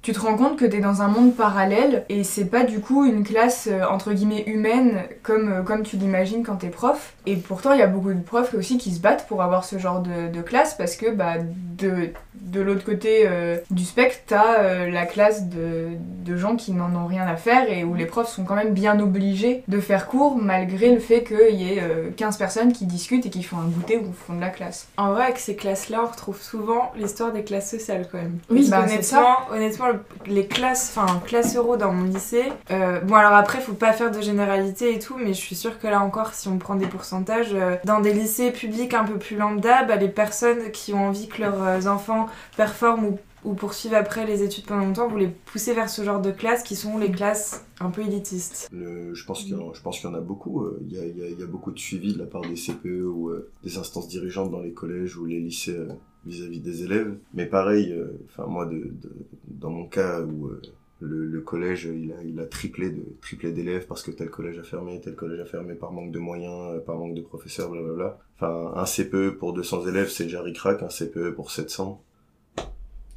tu 0.06 0.12
te 0.12 0.20
rends 0.20 0.36
compte 0.36 0.56
que 0.56 0.64
t'es 0.64 0.78
dans 0.78 1.02
un 1.02 1.08
monde 1.08 1.34
parallèle 1.34 2.04
et 2.08 2.22
c'est 2.22 2.44
pas 2.44 2.62
du 2.62 2.78
coup 2.78 3.04
une 3.04 3.24
classe 3.24 3.68
euh, 3.68 3.80
entre 3.90 4.12
guillemets 4.12 4.44
humaine 4.46 5.00
comme, 5.24 5.50
euh, 5.52 5.62
comme 5.62 5.82
tu 5.82 5.96
l'imagines 5.96 6.44
quand 6.44 6.54
t'es 6.54 6.68
prof. 6.68 7.14
Et 7.26 7.34
pourtant 7.34 7.72
il 7.72 7.80
y 7.80 7.82
a 7.82 7.88
beaucoup 7.88 8.12
de 8.14 8.20
profs 8.22 8.54
aussi 8.54 8.78
qui 8.78 8.92
se 8.94 9.00
battent 9.00 9.26
pour 9.26 9.42
avoir 9.42 9.64
ce 9.64 9.78
genre 9.78 9.98
de, 9.98 10.28
de 10.32 10.42
classe 10.42 10.74
parce 10.74 10.94
que 10.94 11.10
bah 11.10 11.34
de, 11.40 12.10
de 12.34 12.60
l'autre 12.60 12.84
côté 12.84 13.24
euh, 13.26 13.56
du 13.72 13.84
spectre 13.84 14.18
t'as 14.28 14.60
euh, 14.60 14.90
la 14.90 15.06
classe 15.06 15.46
de, 15.48 15.88
de 16.24 16.36
gens 16.36 16.54
qui 16.54 16.70
n'en 16.70 16.94
ont 16.94 17.06
rien 17.06 17.26
à 17.26 17.34
faire 17.34 17.68
et 17.68 17.82
où 17.82 17.94
les 17.96 18.06
profs 18.06 18.28
sont 18.28 18.44
quand 18.44 18.54
même 18.54 18.74
bien 18.74 19.00
obligés 19.00 19.64
de 19.66 19.80
faire 19.80 20.06
cours 20.06 20.36
malgré 20.36 20.94
le 20.94 21.00
fait 21.00 21.24
qu'il 21.24 21.56
y 21.60 21.72
ait 21.72 21.82
euh, 21.82 22.10
15 22.16 22.36
personnes 22.36 22.72
qui 22.72 22.86
discutent 22.86 23.26
et 23.26 23.30
qui 23.30 23.42
font 23.42 23.56
un 23.58 23.66
goûter 23.66 23.96
au 23.96 24.12
fond 24.12 24.34
de 24.34 24.40
la 24.40 24.50
classe. 24.50 24.86
En 24.98 25.10
vrai, 25.12 25.24
avec 25.24 25.38
ces 25.38 25.56
classes-là, 25.56 26.02
on 26.04 26.06
retrouve 26.12 26.40
souvent 26.40 26.92
l'histoire 26.96 27.32
des 27.32 27.42
classes 27.42 27.68
sociales 27.70 28.06
quand 28.12 28.18
même. 28.18 28.38
Oui, 28.50 28.68
bah, 28.70 28.86
ça. 29.02 29.38
Honnêtement, 29.50 29.88
le- 29.88 29.95
les 30.26 30.46
classes, 30.46 30.94
enfin, 30.96 31.20
classe 31.26 31.56
euro 31.56 31.76
dans 31.76 31.92
mon 31.92 32.04
lycée, 32.04 32.52
euh, 32.70 33.00
bon 33.00 33.14
alors 33.14 33.34
après, 33.34 33.60
faut 33.60 33.72
pas 33.72 33.92
faire 33.92 34.10
de 34.10 34.20
généralité 34.20 34.94
et 34.94 34.98
tout, 34.98 35.16
mais 35.18 35.28
je 35.28 35.40
suis 35.40 35.54
sûre 35.54 35.78
que 35.78 35.86
là 35.86 36.00
encore, 36.00 36.34
si 36.34 36.48
on 36.48 36.58
prend 36.58 36.74
des 36.74 36.86
pourcentages, 36.86 37.54
euh, 37.54 37.76
dans 37.84 38.00
des 38.00 38.12
lycées 38.12 38.50
publics 38.50 38.94
un 38.94 39.04
peu 39.04 39.18
plus 39.18 39.36
lambda, 39.36 39.84
bah, 39.84 39.96
les 39.96 40.08
personnes 40.08 40.70
qui 40.72 40.94
ont 40.94 41.08
envie 41.08 41.28
que 41.28 41.42
leurs 41.42 41.62
euh, 41.62 41.86
enfants 41.86 42.26
performent 42.56 43.04
ou 43.06 43.18
ou 43.46 43.54
poursuivent 43.54 43.94
après 43.94 44.26
les 44.26 44.42
études 44.42 44.66
pendant 44.66 44.84
longtemps, 44.84 45.08
vous 45.08 45.16
les 45.16 45.28
poussez 45.28 45.72
vers 45.72 45.88
ce 45.88 46.02
genre 46.02 46.20
de 46.20 46.30
classes 46.32 46.62
qui 46.62 46.74
sont 46.76 46.98
les 46.98 47.10
classes 47.10 47.64
un 47.80 47.90
peu 47.90 48.02
élitistes. 48.02 48.68
Le- 48.72 49.14
je 49.14 49.24
pense 49.24 49.40
qu'il 49.44 49.50
y, 49.52 49.54
en- 49.54 49.72
y 49.72 50.16
a 50.16 50.20
beaucoup. 50.20 50.64
euh, 50.64 50.78
Il 50.88 50.92
y, 50.92 50.98
a, 50.98 51.04
il 51.06 51.16
y 51.16 51.22
a- 51.22 51.28
il 51.28 51.38
y 51.38 51.42
a 51.42 51.46
beaucoup 51.46 51.70
de 51.70 51.78
suivi 51.78 52.12
de 52.14 52.18
la 52.18 52.26
part 52.26 52.42
des 52.42 52.56
CPE 52.56 53.02
ou 53.06 53.30
euh, 53.30 53.48
des 53.62 53.78
instances 53.78 54.08
dirigeantes 54.08 54.50
dans 54.50 54.60
les 54.60 54.72
collèges 54.72 55.16
ou 55.16 55.24
les 55.26 55.38
lycées 55.40 55.76
euh, 55.76 55.88
vis-à-vis 56.26 56.60
des 56.60 56.82
élèves. 56.82 57.14
Mais 57.34 57.46
pareil, 57.46 57.92
euh, 57.92 58.08
enfin 58.28 58.46
moi, 58.48 58.66
de, 58.66 58.78
de- 58.78 59.12
dans 59.48 59.70
mon 59.70 59.86
cas 59.86 60.20
où 60.22 60.48
euh, 60.48 60.60
le, 61.00 61.26
le 61.26 61.40
collège 61.42 61.84
il 61.84 62.10
a, 62.12 62.22
il 62.24 62.40
a 62.40 62.46
triplé 62.46 62.90
de 62.90 63.02
triplé 63.20 63.52
d'élèves 63.52 63.86
parce 63.86 64.02
que 64.02 64.10
tel 64.10 64.30
collège 64.30 64.58
a 64.58 64.62
fermé, 64.62 64.98
tel 65.00 65.14
collège 65.14 65.40
a 65.40 65.44
fermé 65.46 65.74
par 65.74 65.92
manque 65.92 66.10
de 66.10 66.18
moyens, 66.18 66.82
par 66.84 66.96
manque 66.96 67.14
de 67.14 67.20
professeurs, 67.20 67.70
blablabla. 67.70 68.18
Enfin, 68.36 68.72
un 68.74 68.86
CPE 68.86 69.30
pour 69.38 69.52
200 69.52 69.86
élèves, 69.86 70.08
c'est 70.08 70.24
déjà 70.24 70.42
ric-rac. 70.42 70.82
Un 70.82 70.88
CPE 70.88 71.30
pour 71.34 71.50
700. 71.50 72.02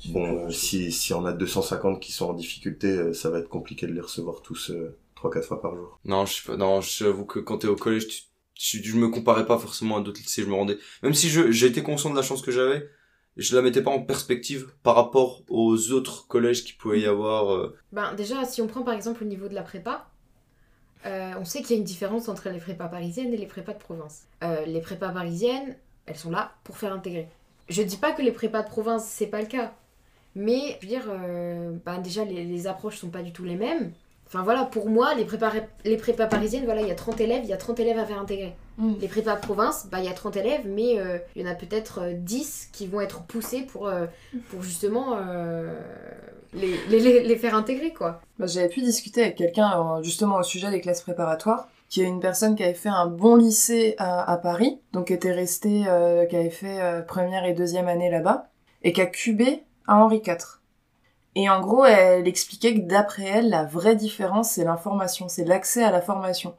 Bon, 0.05 0.47
euh, 0.47 0.49
si, 0.49 0.91
si 0.91 1.13
on 1.13 1.25
a 1.25 1.33
250 1.33 1.99
qui 1.99 2.11
sont 2.11 2.29
en 2.29 2.33
difficulté, 2.33 2.87
euh, 2.87 3.13
ça 3.13 3.29
va 3.29 3.39
être 3.39 3.49
compliqué 3.49 3.85
de 3.87 3.93
les 3.93 4.01
recevoir 4.01 4.41
tous 4.41 4.71
euh, 4.71 4.97
3-4 5.15 5.43
fois 5.47 5.61
par 5.61 5.75
jour. 5.75 5.99
Non, 6.05 6.25
je 6.25 6.33
sais 6.35 6.43
pas, 6.47 6.57
non, 6.57 6.81
j'avoue 6.81 7.25
que 7.25 7.39
quand 7.39 7.59
t'es 7.59 7.67
au 7.67 7.75
collège, 7.75 8.07
tu, 8.07 8.21
tu- 8.53 8.83
je 8.83 8.95
me 8.95 9.09
comparais 9.09 9.45
pas 9.45 9.57
forcément 9.59 9.97
à 9.97 10.01
d'autres 10.01 10.21
lycées, 10.21 10.43
je 10.43 10.47
me 10.47 10.53
rendais, 10.55 10.77
même 11.03 11.13
si 11.13 11.29
je, 11.29 11.51
j'ai 11.51 11.67
été 11.67 11.83
conscient 11.83 12.09
de 12.09 12.15
la 12.15 12.21
chance 12.21 12.41
que 12.41 12.51
j'avais, 12.51 12.89
je 13.37 13.55
la 13.55 13.61
mettais 13.61 13.81
pas 13.83 13.91
en 13.91 14.01
perspective 14.01 14.71
par 14.83 14.95
rapport 14.95 15.43
aux 15.49 15.91
autres 15.91 16.27
collèges 16.27 16.63
qui 16.63 16.73
pouvaient 16.73 17.01
y 17.01 17.05
avoir, 17.05 17.53
euh, 17.53 17.75
Ben, 17.91 18.13
déjà, 18.15 18.45
si 18.45 18.61
on 18.61 18.67
prend 18.67 18.83
par 18.83 18.93
exemple 18.93 19.23
au 19.23 19.27
niveau 19.27 19.47
de 19.49 19.53
la 19.55 19.63
prépa, 19.63 20.07
euh, 21.05 21.33
on 21.39 21.45
sait 21.45 21.61
qu'il 21.61 21.71
y 21.71 21.73
a 21.73 21.77
une 21.77 21.83
différence 21.85 22.27
entre 22.27 22.49
les 22.49 22.59
prépas 22.59 22.87
parisiennes 22.87 23.33
et 23.33 23.37
les 23.37 23.45
prépas 23.45 23.73
de 23.73 23.79
province. 23.79 24.27
Euh, 24.43 24.65
les 24.65 24.81
prépas 24.81 25.09
parisiennes, 25.09 25.75
elles 26.05 26.17
sont 26.17 26.31
là 26.31 26.51
pour 26.63 26.77
faire 26.77 26.91
intégrer. 26.93 27.29
Je 27.69 27.81
dis 27.83 27.97
pas 27.97 28.11
que 28.11 28.21
les 28.21 28.31
prépas 28.31 28.63
de 28.63 28.69
province, 28.69 29.05
c'est 29.07 29.27
pas 29.27 29.41
le 29.41 29.47
cas. 29.47 29.73
Mais, 30.39 30.77
je 30.79 30.85
veux 30.85 30.91
dire, 30.93 31.03
euh, 31.09 31.71
ben, 31.85 31.99
déjà, 31.99 32.23
les, 32.23 32.45
les 32.45 32.67
approches 32.67 32.97
sont 32.97 33.09
pas 33.09 33.21
du 33.21 33.31
tout 33.33 33.43
les 33.43 33.55
mêmes. 33.55 33.91
Enfin 34.27 34.43
voilà, 34.43 34.63
pour 34.63 34.87
moi, 34.89 35.15
les 35.15 35.25
prépas, 35.25 35.51
les 35.83 35.97
prépas 35.97 36.27
parisiennes, 36.27 36.63
voilà, 36.65 36.81
il 36.81 36.87
y 36.87 36.91
a 36.91 36.95
30 36.95 37.19
élèves, 37.19 37.41
il 37.43 37.49
y 37.49 37.53
a 37.53 37.57
30 37.57 37.79
élèves 37.79 37.97
à 37.97 38.05
faire 38.05 38.19
intégrer. 38.21 38.53
Mm. 38.77 38.93
Les 39.01 39.07
prépas 39.07 39.35
de 39.35 39.41
province, 39.41 39.87
bah, 39.91 39.97
il 39.99 40.05
y 40.05 40.07
a 40.07 40.13
30 40.13 40.37
élèves, 40.37 40.61
mais 40.67 40.99
euh, 40.99 41.17
il 41.35 41.41
y 41.43 41.47
en 41.47 41.51
a 41.51 41.55
peut-être 41.55 42.01
euh, 42.03 42.13
10 42.13 42.69
qui 42.71 42.85
vont 42.87 43.01
être 43.01 43.23
poussés 43.23 43.61
pour, 43.63 43.87
euh, 43.87 44.05
pour 44.51 44.61
justement 44.61 45.17
euh, 45.17 45.73
les, 46.53 46.75
les, 46.89 47.23
les- 47.23 47.35
faire 47.37 47.55
intégrer, 47.55 47.91
quoi. 47.91 48.21
Bah, 48.37 48.45
J'avais 48.47 48.69
pu 48.69 48.81
discuter 48.81 49.23
avec 49.23 49.35
quelqu'un 49.35 49.71
euh, 49.97 50.03
justement 50.03 50.37
au 50.37 50.43
sujet 50.43 50.69
des 50.69 50.79
classes 50.79 51.01
préparatoires, 51.01 51.67
qui 51.89 52.01
est 52.01 52.05
une 52.05 52.19
personne 52.19 52.55
qui 52.55 52.63
avait 52.63 52.75
fait 52.75 52.89
un 52.89 53.07
bon 53.07 53.35
lycée 53.35 53.95
à, 53.97 54.31
à 54.31 54.37
Paris, 54.37 54.79
donc 54.93 55.07
qui 55.07 55.13
était 55.13 55.31
restée, 55.31 55.85
euh, 55.87 56.25
qui 56.27 56.35
avait 56.35 56.51
fait 56.51 56.79
euh, 56.81 57.01
première 57.01 57.45
et 57.45 57.53
deuxième 57.53 57.87
année 57.87 58.11
là-bas, 58.11 58.47
et 58.83 58.93
qui 58.93 59.01
a 59.01 59.07
cubé 59.07 59.63
à 59.89 59.97
Henri 59.97 60.21
IV. 60.25 60.37
Et 61.35 61.49
en 61.49 61.61
gros, 61.61 61.85
elle 61.85 62.27
expliquait 62.27 62.73
que 62.75 62.87
d'après 62.87 63.23
elle, 63.23 63.49
la 63.49 63.63
vraie 63.65 63.95
différence, 63.95 64.51
c'est 64.51 64.63
l'information, 64.63 65.27
c'est 65.29 65.45
l'accès 65.45 65.83
à 65.83 65.91
la 65.91 66.01
formation. 66.01 66.55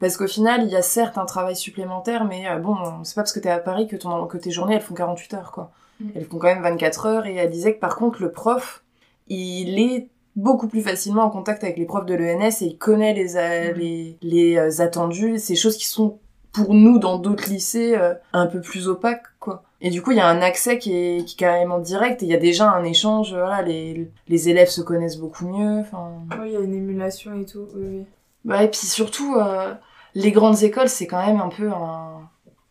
Parce 0.00 0.16
qu'au 0.16 0.26
final, 0.26 0.64
il 0.64 0.70
y 0.70 0.76
a 0.76 0.82
certes 0.82 1.18
un 1.18 1.24
travail 1.24 1.56
supplémentaire, 1.56 2.24
mais 2.24 2.48
euh, 2.48 2.58
bon, 2.58 2.76
c'est 3.04 3.14
pas 3.14 3.22
parce 3.22 3.32
que 3.32 3.40
t'es 3.40 3.50
à 3.50 3.58
Paris 3.58 3.86
que, 3.86 3.96
ton, 3.96 4.26
que 4.26 4.38
tes 4.38 4.50
journées, 4.50 4.74
elles 4.76 4.80
font 4.80 4.94
48 4.94 5.34
heures, 5.34 5.52
quoi. 5.52 5.70
Mm. 6.00 6.08
Elles 6.16 6.24
font 6.24 6.38
quand 6.38 6.48
même 6.48 6.62
24 6.62 7.06
heures, 7.06 7.26
et 7.26 7.34
elle 7.36 7.50
disait 7.50 7.74
que 7.74 7.80
par 7.80 7.96
contre, 7.96 8.20
le 8.22 8.32
prof, 8.32 8.82
il 9.28 9.78
est 9.78 10.08
beaucoup 10.36 10.66
plus 10.66 10.82
facilement 10.82 11.22
en 11.22 11.30
contact 11.30 11.62
avec 11.62 11.76
les 11.76 11.84
profs 11.86 12.06
de 12.06 12.14
l'ENS 12.14 12.60
et 12.62 12.66
il 12.66 12.78
connaît 12.78 13.14
les, 13.14 13.36
a- 13.36 13.70
les, 13.72 14.18
les 14.20 14.56
euh, 14.56 14.82
attendus, 14.82 15.38
ces 15.38 15.54
choses 15.54 15.76
qui 15.76 15.86
sont 15.86 16.18
pour 16.52 16.74
nous 16.74 16.98
dans 16.98 17.18
d'autres 17.18 17.48
lycées 17.48 17.94
euh, 17.96 18.14
un 18.32 18.46
peu 18.46 18.60
plus 18.60 18.88
opaques 18.88 19.26
quoi. 19.38 19.62
Et 19.86 19.90
du 19.90 20.00
coup, 20.00 20.12
il 20.12 20.16
y 20.16 20.20
a 20.20 20.26
un 20.26 20.40
accès 20.40 20.78
qui 20.78 20.94
est, 20.96 21.24
qui 21.26 21.34
est 21.34 21.38
carrément 21.38 21.78
direct 21.78 22.22
et 22.22 22.26
il 22.26 22.30
y 22.30 22.34
a 22.34 22.38
déjà 22.38 22.72
un 22.72 22.82
échange. 22.84 23.32
Voilà, 23.34 23.60
les, 23.60 24.10
les 24.28 24.48
élèves 24.48 24.70
se 24.70 24.80
connaissent 24.80 25.18
beaucoup 25.18 25.46
mieux. 25.46 25.80
Enfin, 25.80 26.10
Oui, 26.40 26.46
il 26.48 26.52
y 26.52 26.56
a 26.56 26.60
une 26.60 26.74
émulation 26.74 27.38
et 27.38 27.44
tout. 27.44 27.68
Oui, 27.76 27.84
oui. 27.86 28.06
bah, 28.46 28.62
et 28.64 28.68
puis 28.68 28.78
surtout, 28.86 29.36
euh, 29.36 29.74
les 30.14 30.32
grandes 30.32 30.62
écoles, 30.62 30.88
c'est 30.88 31.06
quand 31.06 31.24
même 31.24 31.38
un 31.40 31.50
peu 31.50 31.70
un, 31.70 32.20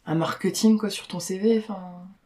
un 0.08 0.16
marketing 0.16 0.80
quoi 0.80 0.90
sur 0.90 1.06
ton 1.08 1.20
CV. 1.20 1.60
Enfin, 1.60 1.80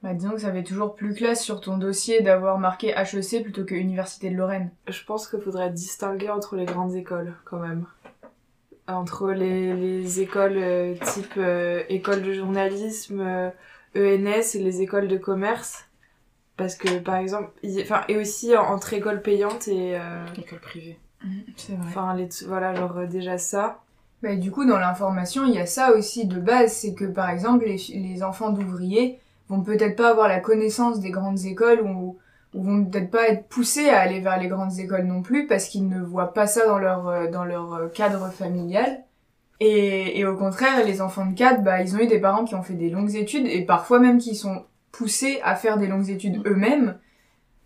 Bah, 0.03 0.13
disons 0.13 0.31
que 0.31 0.39
ça 0.39 0.53
fait 0.53 0.63
toujours 0.63 0.95
plus 0.95 1.13
classe 1.13 1.43
sur 1.43 1.59
ton 1.59 1.77
dossier 1.77 2.21
d'avoir 2.21 2.57
marqué 2.57 2.93
HEC 2.95 3.43
plutôt 3.43 3.65
que 3.65 3.75
Université 3.75 4.29
de 4.29 4.35
Lorraine. 4.37 4.71
Je 4.87 5.03
pense 5.03 5.27
qu'il 5.27 5.41
faudrait 5.41 5.69
distinguer 5.69 6.29
entre 6.29 6.55
les 6.55 6.65
grandes 6.65 6.95
écoles, 6.95 7.33
quand 7.43 7.59
même. 7.59 7.85
Entre 8.87 9.31
les, 9.31 9.73
les 9.73 10.21
écoles 10.21 10.55
euh, 10.55 10.93
type 11.13 11.33
euh, 11.35 11.83
école 11.89 12.21
de 12.21 12.31
journalisme, 12.31 13.19
euh, 13.19 13.49
ENS 13.95 14.55
et 14.55 14.59
les 14.59 14.81
écoles 14.81 15.07
de 15.07 15.17
commerce. 15.17 15.85
Parce 16.57 16.75
que, 16.75 16.99
par 16.99 17.15
exemple, 17.17 17.51
il- 17.63 17.81
enfin, 17.81 18.01
et 18.07 18.17
aussi 18.17 18.55
entre 18.57 18.93
écoles 18.93 19.21
payantes 19.21 19.67
et... 19.67 19.95
euh, 19.95 20.25
école 20.37 20.59
privée. 20.59 20.97
C'est 21.55 21.73
vrai. 21.73 21.85
Enfin, 21.87 22.15
les, 22.15 22.29
voilà, 22.47 22.73
genre 22.75 22.97
euh, 22.97 23.05
déjà 23.05 23.37
ça. 23.37 23.79
Bah, 24.23 24.35
du 24.35 24.49
coup, 24.51 24.65
dans 24.65 24.79
l'information, 24.79 25.45
il 25.45 25.53
y 25.53 25.59
a 25.59 25.67
ça 25.67 25.91
aussi 25.93 26.25
de 26.25 26.39
base, 26.39 26.73
c'est 26.73 26.93
que 26.95 27.05
par 27.05 27.29
exemple, 27.29 27.65
les, 27.65 27.77
les 27.93 28.23
enfants 28.23 28.49
d'ouvriers 28.49 29.19
vont 29.49 29.61
peut-être 29.61 29.95
pas 29.95 30.09
avoir 30.09 30.27
la 30.27 30.39
connaissance 30.39 30.99
des 30.99 31.11
grandes 31.11 31.45
écoles 31.45 31.81
ou, 31.81 32.17
ou 32.55 32.63
vont 32.63 32.83
peut-être 32.85 33.11
pas 33.11 33.27
être 33.29 33.47
poussés 33.47 33.89
à 33.89 33.99
aller 33.99 34.19
vers 34.19 34.39
les 34.39 34.47
grandes 34.47 34.79
écoles 34.79 35.05
non 35.05 35.21
plus 35.21 35.45
parce 35.45 35.65
qu'ils 35.67 35.87
ne 35.87 36.01
voient 36.01 36.33
pas 36.33 36.47
ça 36.47 36.65
dans 36.65 36.79
leur, 36.79 37.07
euh, 37.07 37.27
dans 37.29 37.45
leur 37.45 37.91
cadre 37.93 38.29
familial. 38.31 39.03
Et, 39.59 40.19
et 40.19 40.25
au 40.25 40.35
contraire, 40.35 40.85
les 40.85 41.01
enfants 41.01 41.25
de 41.25 41.35
cadre, 41.35 41.63
bah, 41.63 41.81
ils 41.81 41.95
ont 41.95 41.99
eu 41.99 42.07
des 42.07 42.19
parents 42.19 42.45
qui 42.45 42.53
ont 42.55 42.61
fait 42.63 42.73
des 42.75 42.89
longues 42.89 43.15
études 43.15 43.47
et 43.47 43.61
parfois 43.65 43.99
même 43.99 44.19
qui 44.19 44.35
sont 44.35 44.63
poussés 44.91 45.39
à 45.43 45.55
faire 45.55 45.77
des 45.77 45.87
longues 45.87 46.09
études 46.09 46.41
eux-mêmes 46.45 46.97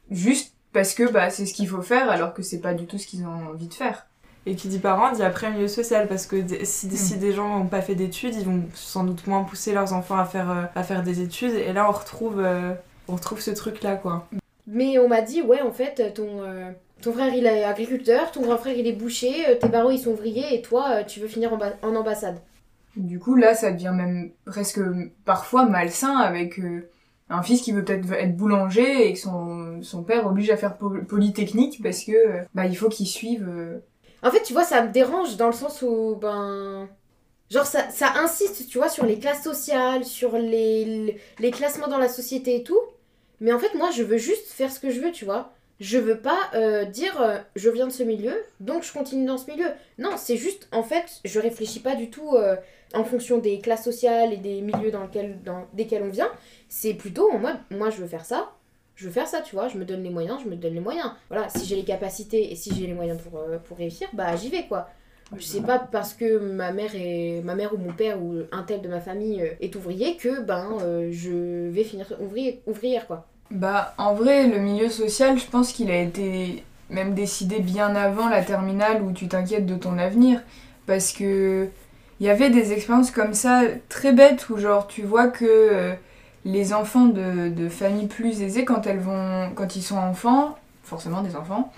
juste 0.10 0.54
parce 0.74 0.94
que 0.94 1.12
bah, 1.12 1.30
c'est 1.30 1.46
ce 1.46 1.54
qu'il 1.54 1.68
faut 1.68 1.82
faire 1.82 2.10
alors 2.10 2.34
que 2.34 2.42
c'est 2.42 2.60
pas 2.62 2.74
du 2.74 2.86
tout 2.86 2.98
ce 2.98 3.08
qu'ils 3.08 3.26
ont 3.26 3.50
envie 3.52 3.68
de 3.68 3.74
faire. 3.74 4.08
Et 4.48 4.56
qui 4.56 4.70
dit 4.70 4.80
parents 4.80 5.12
dit 5.12 5.22
après 5.22 5.52
milieu 5.52 5.68
social 5.68 6.08
parce 6.08 6.26
que 6.26 6.38
d- 6.38 6.66
si, 6.66 6.90
si 6.98 7.18
des 7.18 7.32
gens 7.32 7.60
n'ont 7.60 7.68
pas 7.68 7.82
fait 7.82 7.94
d'études, 7.94 8.34
ils 8.36 8.46
vont 8.46 8.64
sans 8.74 9.04
doute 9.04 9.28
moins 9.28 9.44
pousser 9.44 9.72
leurs 9.72 9.94
enfants 9.94 10.18
à 10.18 10.26
faire, 10.26 10.50
euh, 10.50 10.64
à 10.74 10.82
faire 10.84 11.04
des 11.04 11.22
études. 11.22 11.54
Et 11.54 11.74
là, 11.74 11.88
on 11.88 11.92
retrouve, 11.92 12.40
euh, 12.40 12.74
on 13.08 13.16
retrouve 13.16 13.40
ce 13.40 13.52
truc-là, 13.52 13.98
quoi. 13.98 14.28
Mais 14.66 14.98
on 14.98 15.08
m'a 15.08 15.22
dit, 15.22 15.44
ouais, 15.44 15.62
en 15.62 15.72
fait, 15.72 16.14
ton, 16.16 16.42
euh, 16.42 16.72
ton 17.02 17.14
frère 17.14 17.34
il 17.34 17.46
est 17.46 17.64
agriculteur, 17.64 18.32
ton 18.32 18.42
grand 18.42 18.58
frère 18.58 18.78
il 18.78 18.88
est 18.88 18.94
boucher, 18.94 19.48
euh, 19.50 19.56
tes 19.56 19.70
parents 19.70 19.90
ils 19.90 20.00
sont 20.00 20.12
ouvriers 20.12 20.54
et 20.56 20.62
toi 20.62 20.90
euh, 21.02 21.04
tu 21.04 21.20
veux 21.20 21.28
finir 21.28 21.54
en, 21.54 21.60
en 21.82 21.96
ambassade. 21.96 22.42
Du 22.98 23.20
coup, 23.20 23.36
là, 23.36 23.56
ça 23.56 23.72
devient 23.72 23.94
même 23.96 24.32
presque 24.46 24.80
parfois 25.24 25.66
malsain 25.66 26.18
avec 26.18 26.60
euh, 26.60 26.90
un 27.30 27.42
fils 27.42 27.62
qui 27.62 27.72
veut 27.72 27.86
peut-être 27.86 28.12
être 28.12 28.36
boulanger 28.36 29.08
et 29.08 29.14
que 29.14 29.20
son, 29.20 29.82
son 29.82 30.04
père 30.04 30.28
oblige 30.28 30.50
à 30.50 30.58
faire 30.58 30.78
po- 30.78 31.02
polytechnique 31.08 31.82
parce 31.82 32.04
que 32.04 32.42
bah, 32.54 32.66
il 32.66 32.76
faut 32.76 32.90
qu'il 32.90 33.08
suive. 33.08 33.48
euh, 33.48 33.80
En 34.24 34.30
fait, 34.32 34.44
tu 34.44 34.52
vois, 34.54 34.66
ça 34.66 34.84
me 34.84 34.92
dérange 34.92 35.38
dans 35.38 35.48
le 35.48 35.54
sens 35.54 35.82
où, 35.82 36.18
ben. 36.22 36.90
Genre, 37.50 37.66
ça, 37.66 37.90
ça 37.92 38.14
insiste, 38.18 38.68
tu 38.70 38.78
vois, 38.78 38.90
sur 38.90 39.06
les 39.06 39.20
classes 39.20 39.44
sociales, 39.44 40.06
sur 40.06 40.38
les, 40.38 41.18
les 41.40 41.52
classements 41.52 41.88
dans 41.90 41.98
la 41.98 42.10
société 42.10 42.56
et 42.58 42.64
tout. 42.64 42.80
Mais 43.42 43.54
en 43.54 43.60
fait, 43.60 43.76
moi, 43.76 43.92
je 43.92 44.04
veux 44.04 44.18
juste 44.18 44.48
faire 44.50 44.72
ce 44.72 44.80
que 44.80 44.90
je 44.92 45.02
veux, 45.02 45.12
tu 45.12 45.26
vois. 45.26 45.54
Je 45.82 45.98
veux 45.98 46.20
pas 46.20 46.38
euh, 46.54 46.86
dire 46.86 47.20
euh, 47.20 47.40
je 47.56 47.68
viens 47.72 47.88
de 47.88 47.92
ce 47.92 48.04
milieu, 48.04 48.36
donc 48.60 48.84
je 48.84 48.94
continue 48.94 49.26
dans 49.26 49.40
ce 49.40 49.50
milieu. 49.50 49.66
Non, 49.98 50.12
c'est 50.16 50.38
juste, 50.38 50.68
en 50.72 50.84
fait, 50.84 51.20
je 51.26 51.40
réfléchis 51.40 51.80
pas 51.80 51.96
du 51.96 52.12
tout 52.12 52.36
euh, 52.36 52.56
en 52.94 53.04
fonction 53.04 53.40
des 53.40 53.58
classes 53.58 53.84
sociales 53.84 54.32
et 54.32 54.38
des 54.38 54.62
milieux 54.62 54.92
dans, 54.92 55.02
lequel, 55.06 55.42
dans 55.42 55.66
desquels 55.74 56.04
on 56.04 56.10
vient. 56.10 56.30
C'est 56.70 56.94
plutôt 56.94 57.32
en 57.32 57.40
mode, 57.40 57.56
moi, 57.72 57.90
je 57.90 57.98
veux 57.98 58.06
faire 58.06 58.26
ça, 58.26 58.52
je 58.94 59.08
veux 59.08 59.12
faire 59.12 59.28
ça, 59.28 59.42
tu 59.42 59.56
vois, 59.56 59.70
je 59.70 59.80
me 59.80 59.84
donne 59.84 60.04
les 60.04 60.12
moyens, 60.12 60.40
je 60.44 60.50
me 60.50 60.56
donne 60.56 60.76
les 60.76 60.80
moyens. 60.80 61.14
Voilà, 61.30 61.50
si 61.50 61.66
j'ai 61.66 61.78
les 61.78 61.84
capacités 61.84 62.52
et 62.52 62.56
si 62.56 62.76
j'ai 62.76 62.86
les 62.86 62.94
moyens 62.94 63.20
pour, 63.20 63.42
pour 63.64 63.76
réussir, 63.76 64.08
bah 64.14 64.36
j'y 64.36 64.50
vais, 64.50 64.68
quoi. 64.68 64.88
Je 65.36 65.44
sais 65.44 65.62
pas 65.62 65.80
parce 65.80 66.14
que 66.14 66.38
ma 66.38 66.72
mère 66.74 66.92
est 66.94 67.42
ma 67.44 67.56
mère 67.56 67.74
ou 67.74 67.78
mon 67.78 67.94
père 67.94 68.22
ou 68.22 68.42
un 68.52 68.64
tel 68.64 68.82
de 68.82 68.90
ma 68.90 69.00
famille 69.00 69.42
est 69.62 69.76
ouvrier 69.78 70.18
que 70.18 70.42
ben 70.42 70.78
je 71.10 71.70
vais 71.70 71.86
finir 71.86 72.14
ouvrier, 72.20 72.62
ouvrière 72.68 73.08
quoi. 73.08 73.31
Bah, 73.52 73.94
en 73.98 74.14
vrai, 74.14 74.48
le 74.48 74.60
milieu 74.60 74.90
social, 74.90 75.38
je 75.38 75.46
pense 75.46 75.74
qu'il 75.74 75.92
a 75.92 76.00
été 76.00 76.64
même 76.90 77.14
décidé 77.14 77.60
bien 77.60 77.96
avant 77.96 78.30
la 78.30 78.44
terminale 78.44 79.02
où 79.02 79.12
tu 79.12 79.28
t'inquiètes 79.28 79.66
de 79.66 79.76
ton 79.76 79.98
avenir. 79.98 80.42
Parce 80.88 81.12
que 81.12 81.70
il 82.20 82.28
y 82.28 82.30
avait 82.30 82.50
des 82.50 82.72
expériences 82.72 83.12
comme 83.12 83.34
ça 83.34 83.64
très 83.90 84.14
bêtes 84.14 84.50
où, 84.50 84.58
genre, 84.58 84.88
tu 84.88 85.02
vois 85.04 85.28
que 85.28 85.46
euh, 85.46 85.94
les 86.46 86.74
enfants 86.74 87.08
de, 87.08 87.50
de 87.50 87.68
familles 87.70 88.08
plus 88.08 88.42
aisées, 88.42 88.64
quand 88.66 88.88
quand 89.56 89.76
ils 89.76 89.82
sont 89.82 89.98
enfants, 89.98 90.58
forcément 90.84 91.22
des 91.22 91.36
enfants, 91.36 91.72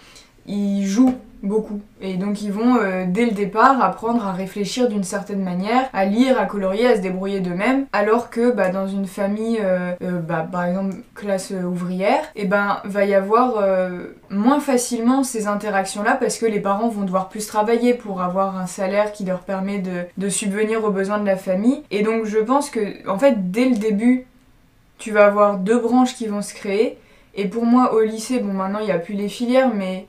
ils 0.48 0.86
jouent 0.86 1.16
beaucoup. 1.44 1.82
Et 2.02 2.16
donc 2.16 2.42
ils 2.42 2.52
vont 2.52 2.78
euh, 2.78 3.04
dès 3.08 3.26
le 3.26 3.32
départ 3.32 3.84
apprendre 3.84 4.26
à 4.26 4.32
réfléchir 4.32 4.88
d'une 4.88 5.04
certaine 5.04 5.44
manière, 5.44 5.90
à 5.94 6.06
lire, 6.06 6.40
à 6.40 6.46
colorier, 6.46 6.88
à 6.88 6.96
se 6.96 7.02
débrouiller 7.02 7.42
d'eux-mêmes, 7.42 7.86
alors 7.92 8.30
que 8.30 8.52
bah, 8.52 8.70
dans 8.70 8.88
une 8.88 9.06
famille, 9.06 9.60
euh, 9.62 9.92
euh, 10.02 10.20
bah, 10.20 10.48
par 10.50 10.64
exemple 10.64 10.96
classe 11.14 11.52
ouvrière, 11.52 12.24
et 12.36 12.46
ben 12.46 12.80
va 12.86 13.06
y 13.06 13.14
avoir 13.14 13.62
moins 14.30 14.62
facilement 14.62 15.24
ces 15.24 15.48
interactions-là 15.48 16.16
parce 16.16 16.38
que 16.38 16.46
les 16.46 16.62
parents 16.62 16.88
vont 16.88 17.04
devoir 17.04 17.30
plus 17.30 17.46
travailler 17.46 17.94
pour 17.94 18.22
avoir 18.22 18.58
un 18.58 18.66
salaire 18.66 19.12
qui 19.12 19.26
leur 19.26 19.40
permet 19.40 19.80
de, 19.80 20.06
de 20.18 20.30
subvenir 20.30 20.84
aux 20.86 20.92
besoins 20.92 21.20
de 21.20 21.26
la 21.26 21.36
famille. 21.36 21.84
Et 21.92 22.04
donc 22.04 22.26
je 22.26 22.40
pense 22.40 22.70
que 22.70 23.08
en 23.08 23.20
fait 23.20 23.52
dès 23.52 23.66
le 23.66 23.76
début, 23.76 24.26
tu 24.98 25.12
vas 25.12 25.26
avoir 25.26 25.58
deux 25.58 25.80
branches 25.80 26.16
qui 26.16 26.28
vont 26.28 26.42
se 26.42 26.54
créer. 26.54 26.98
Et 27.36 27.48
pour 27.48 27.66
moi 27.66 27.94
au 27.94 28.02
lycée, 28.02 28.40
bon 28.40 28.54
maintenant 28.54 28.80
il 28.80 28.86
n'y 28.86 28.92
a 28.92 29.00
plus 29.00 29.16
les 29.16 29.28
filières, 29.28 29.72
mais 29.74 30.06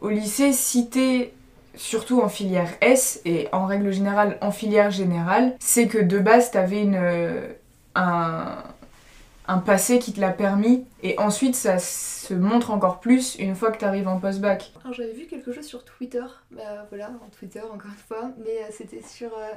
au 0.00 0.08
lycée, 0.08 0.52
si 0.52 0.88
t'es 0.88 1.32
surtout 1.76 2.20
en 2.20 2.28
filière 2.28 2.70
S 2.80 3.20
et 3.24 3.48
en 3.52 3.66
règle 3.66 3.92
générale 3.92 4.38
en 4.40 4.50
filière 4.50 4.90
générale, 4.90 5.54
c'est 5.60 5.88
que 5.88 5.98
de 5.98 6.18
base 6.18 6.50
t'avais 6.50 6.82
une 6.82 6.96
euh, 6.96 7.48
un, 7.94 9.58
passé 9.64 9.98
qui 9.98 10.12
te 10.12 10.20
l'a 10.20 10.32
permis 10.32 10.86
et 11.02 11.18
ensuite 11.18 11.54
ça 11.54 11.78
se 11.78 12.34
montre 12.34 12.70
encore 12.70 13.00
plus 13.00 13.36
une 13.36 13.54
fois 13.54 13.70
que 13.70 13.78
t'arrives 13.78 14.08
en 14.08 14.18
post-bac. 14.18 14.72
Alors 14.82 14.92
j'avais 14.94 15.12
vu 15.12 15.26
quelque 15.26 15.52
chose 15.52 15.64
sur 15.64 15.84
Twitter, 15.84 16.24
bah 16.50 16.86
voilà, 16.88 17.12
en 17.24 17.28
Twitter 17.30 17.62
encore 17.62 17.90
une 17.90 17.96
fois, 17.96 18.30
mais 18.38 18.62
euh, 18.62 18.68
c'était 18.70 19.02
sur 19.02 19.30
euh, 19.36 19.52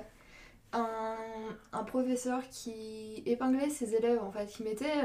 un, 1.73 1.83
professeur 1.83 2.41
qui 2.51 3.23
épinglait 3.25 3.69
ses 3.69 3.95
élèves 3.95 4.21
en 4.21 4.31
fait, 4.31 4.45
qui 4.45 4.63
mettait 4.63 5.03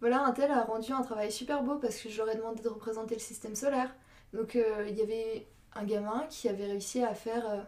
voilà, 0.00 0.22
un 0.22 0.32
tel 0.32 0.50
a 0.50 0.62
rendu 0.62 0.92
un 0.92 1.02
travail 1.02 1.32
super 1.32 1.62
beau 1.62 1.76
parce 1.76 1.96
que 1.96 2.08
je 2.08 2.18
leur 2.18 2.28
ai 2.28 2.36
demandé 2.36 2.62
de 2.62 2.68
représenter 2.68 3.14
le 3.14 3.20
système 3.20 3.54
solaire. 3.54 3.88
Donc 4.34 4.56
euh, 4.56 4.86
il 4.88 4.96
y 4.96 5.02
avait 5.02 5.46
un 5.74 5.84
gamin 5.84 6.26
qui 6.28 6.48
avait 6.48 6.66
réussi 6.66 7.02
à 7.02 7.14
faire 7.14 7.48
euh, 7.48 7.60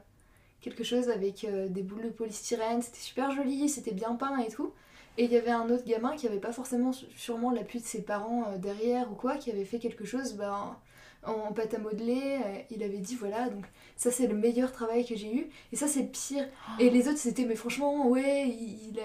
quelque 0.60 0.84
chose 0.84 1.08
avec 1.08 1.44
euh, 1.44 1.68
des 1.68 1.82
boules 1.82 2.02
de 2.02 2.10
polystyrène, 2.10 2.82
c'était 2.82 2.98
super 2.98 3.30
joli, 3.30 3.68
c'était 3.68 3.92
bien 3.92 4.14
peint 4.16 4.38
et 4.38 4.48
tout. 4.48 4.72
Et 5.16 5.24
il 5.24 5.32
y 5.32 5.36
avait 5.36 5.52
un 5.52 5.70
autre 5.70 5.84
gamin 5.86 6.14
qui 6.16 6.26
avait 6.26 6.40
pas 6.40 6.52
forcément 6.52 6.92
sûrement 6.92 7.50
l'appui 7.50 7.80
de 7.80 7.86
ses 7.86 8.02
parents 8.02 8.52
derrière 8.58 9.10
ou 9.10 9.14
quoi, 9.14 9.36
qui 9.36 9.50
avait 9.50 9.64
fait 9.64 9.78
quelque 9.78 10.04
chose 10.04 10.34
ben, 10.34 10.76
en 11.24 11.52
pâte 11.52 11.72
à 11.72 11.78
modeler. 11.78 12.38
il 12.70 12.82
avait 12.82 12.98
dit 12.98 13.14
voilà, 13.14 13.48
donc 13.48 13.64
ça 13.96 14.10
c'est 14.10 14.26
le 14.26 14.34
meilleur 14.34 14.72
travail 14.72 15.06
que 15.06 15.16
j'ai 15.16 15.34
eu, 15.34 15.48
et 15.72 15.76
ça 15.76 15.88
c'est 15.88 16.02
le 16.02 16.08
pire. 16.08 16.46
Et 16.78 16.90
les 16.90 17.08
autres 17.08 17.16
c'était 17.16 17.46
mais 17.46 17.54
franchement, 17.54 18.08
ouais, 18.08 18.46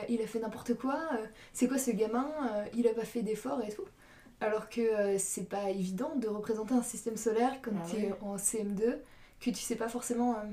il, 0.09 0.21
a, 0.21 0.27
fait 0.27 0.39
n'importe 0.39 0.73
quoi, 0.73 0.99
c'est 1.53 1.69
quoi 1.69 1.77
ce 1.77 1.91
gamin, 1.91 2.29
il 2.75 2.85
a 2.89 2.93
pas 2.93 3.05
fait 3.05 3.21
d'efforts 3.21 3.63
et 3.63 3.71
tout. 3.71 3.85
Alors 4.41 4.69
que 4.69 4.81
euh, 4.81 5.17
c'est 5.19 5.48
pas 5.48 5.69
évident 5.69 6.12
de 6.15 6.27
représenter 6.27 6.74
un 6.74 6.81
système 6.83 7.17
solaire 7.17 7.53
quand 7.62 7.71
Ah 7.75 7.88
t'es 7.91 7.98
ouais. 8.07 8.13
en 8.21 8.38
CM2, 8.38 9.00
que 9.39 9.50
tu 9.51 9.55
sais 9.55 9.75
pas 9.75 9.88
forcément. 9.89 10.33
euh, 10.33 10.51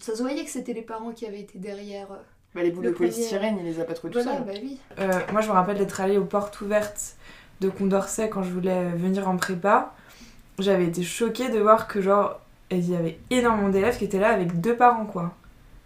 Ça 0.00 0.14
se 0.16 0.22
voyait 0.22 0.44
que 0.44 0.50
c'était 0.50 0.72
les 0.74 0.82
parents 0.82 1.12
qui 1.12 1.26
avaient 1.26 1.40
été 1.40 1.58
derrière. 1.58 2.12
euh, 2.12 2.16
Bah, 2.54 2.62
les 2.62 2.70
boules 2.70 2.84
Le 2.84 2.90
de 2.90 2.94
polystyrène, 2.94 3.58
il 3.58 3.64
les 3.64 3.80
a 3.80 3.84
pas 3.84 3.94
trouvées 3.94 4.12
tout 4.12 4.20
Voilà, 4.22 4.38
seul. 4.38 4.46
bah 4.46 4.52
oui. 4.62 4.78
Euh, 4.98 5.20
moi, 5.32 5.40
je 5.40 5.48
me 5.48 5.52
rappelle 5.52 5.78
d'être 5.78 6.00
allée 6.00 6.18
aux 6.18 6.24
portes 6.24 6.60
ouvertes 6.60 7.16
de 7.60 7.68
Condorcet 7.70 8.28
quand 8.28 8.42
je 8.42 8.50
voulais 8.52 8.90
venir 8.90 9.28
en 9.28 9.36
prépa. 9.36 9.94
J'avais 10.58 10.86
été 10.86 11.02
choquée 11.02 11.50
de 11.50 11.58
voir 11.60 11.88
que, 11.88 12.02
genre, 12.02 12.40
il 12.70 12.90
y 12.90 12.96
avait 12.96 13.18
énormément 13.30 13.68
d'élèves 13.70 13.98
qui 13.98 14.04
étaient 14.04 14.20
là 14.20 14.30
avec 14.32 14.60
deux 14.60 14.76
parents, 14.76 15.06
quoi. 15.06 15.34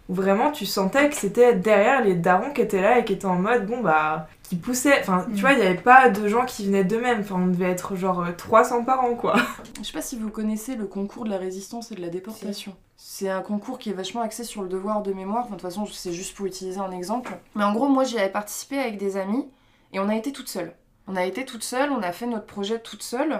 Où 0.09 0.15
vraiment, 0.15 0.51
tu 0.51 0.65
sentais 0.65 1.09
que 1.09 1.15
c'était 1.15 1.55
derrière 1.55 2.03
les 2.03 2.15
darons 2.15 2.53
qui 2.53 2.61
étaient 2.61 2.81
là 2.81 2.99
et 2.99 3.05
qui 3.05 3.13
étaient 3.13 3.25
en 3.25 3.35
mode, 3.37 3.65
bon, 3.67 3.81
bah, 3.81 4.29
qui 4.47 4.55
poussaient. 4.55 4.99
Enfin, 5.01 5.25
Mm. 5.27 5.33
tu 5.35 5.41
vois, 5.41 5.53
il 5.53 5.59
n'y 5.59 5.65
avait 5.65 5.75
pas 5.75 6.09
de 6.09 6.27
gens 6.27 6.45
qui 6.45 6.65
venaient 6.65 6.83
d'eux-mêmes. 6.83 7.19
Enfin, 7.21 7.35
on 7.35 7.47
devait 7.47 7.69
être, 7.71 7.95
genre, 7.95 8.21
euh, 8.21 8.31
300 8.35 8.83
parents, 8.85 9.15
quoi. 9.15 9.35
Je 9.79 9.83
sais 9.85 9.93
pas 9.93 10.01
si 10.01 10.17
vous 10.17 10.29
connaissez 10.29 10.75
le 10.75 10.85
concours 10.85 11.25
de 11.25 11.29
la 11.29 11.37
résistance 11.37 11.91
et 11.91 11.95
de 11.95 12.01
la 12.01 12.09
déportation. 12.09 12.75
C'est 12.95 13.29
un 13.29 13.41
concours 13.41 13.77
qui 13.77 13.89
est 13.89 13.93
vachement 13.93 14.21
axé 14.21 14.43
sur 14.43 14.61
le 14.63 14.69
devoir 14.69 15.01
de 15.03 15.13
mémoire. 15.13 15.41
Enfin, 15.45 15.55
de 15.55 15.59
toute 15.61 15.69
façon, 15.69 15.85
c'est 15.85 16.13
juste 16.13 16.35
pour 16.35 16.45
utiliser 16.45 16.79
un 16.79 16.91
exemple. 16.91 17.37
Mais 17.55 17.63
en 17.63 17.73
gros, 17.73 17.87
moi, 17.87 18.03
j'y 18.03 18.17
avais 18.17 18.29
participé 18.31 18.79
avec 18.79 18.97
des 18.97 19.17
amis 19.17 19.47
et 19.93 19.99
on 19.99 20.09
a 20.09 20.15
été 20.15 20.31
toutes 20.31 20.49
seules. 20.49 20.73
On 21.07 21.15
a 21.15 21.23
été 21.25 21.45
toutes 21.45 21.63
seules, 21.63 21.91
on 21.91 22.01
a 22.01 22.11
fait 22.11 22.25
notre 22.25 22.45
projet 22.45 22.79
toutes 22.79 23.03
seules. 23.03 23.39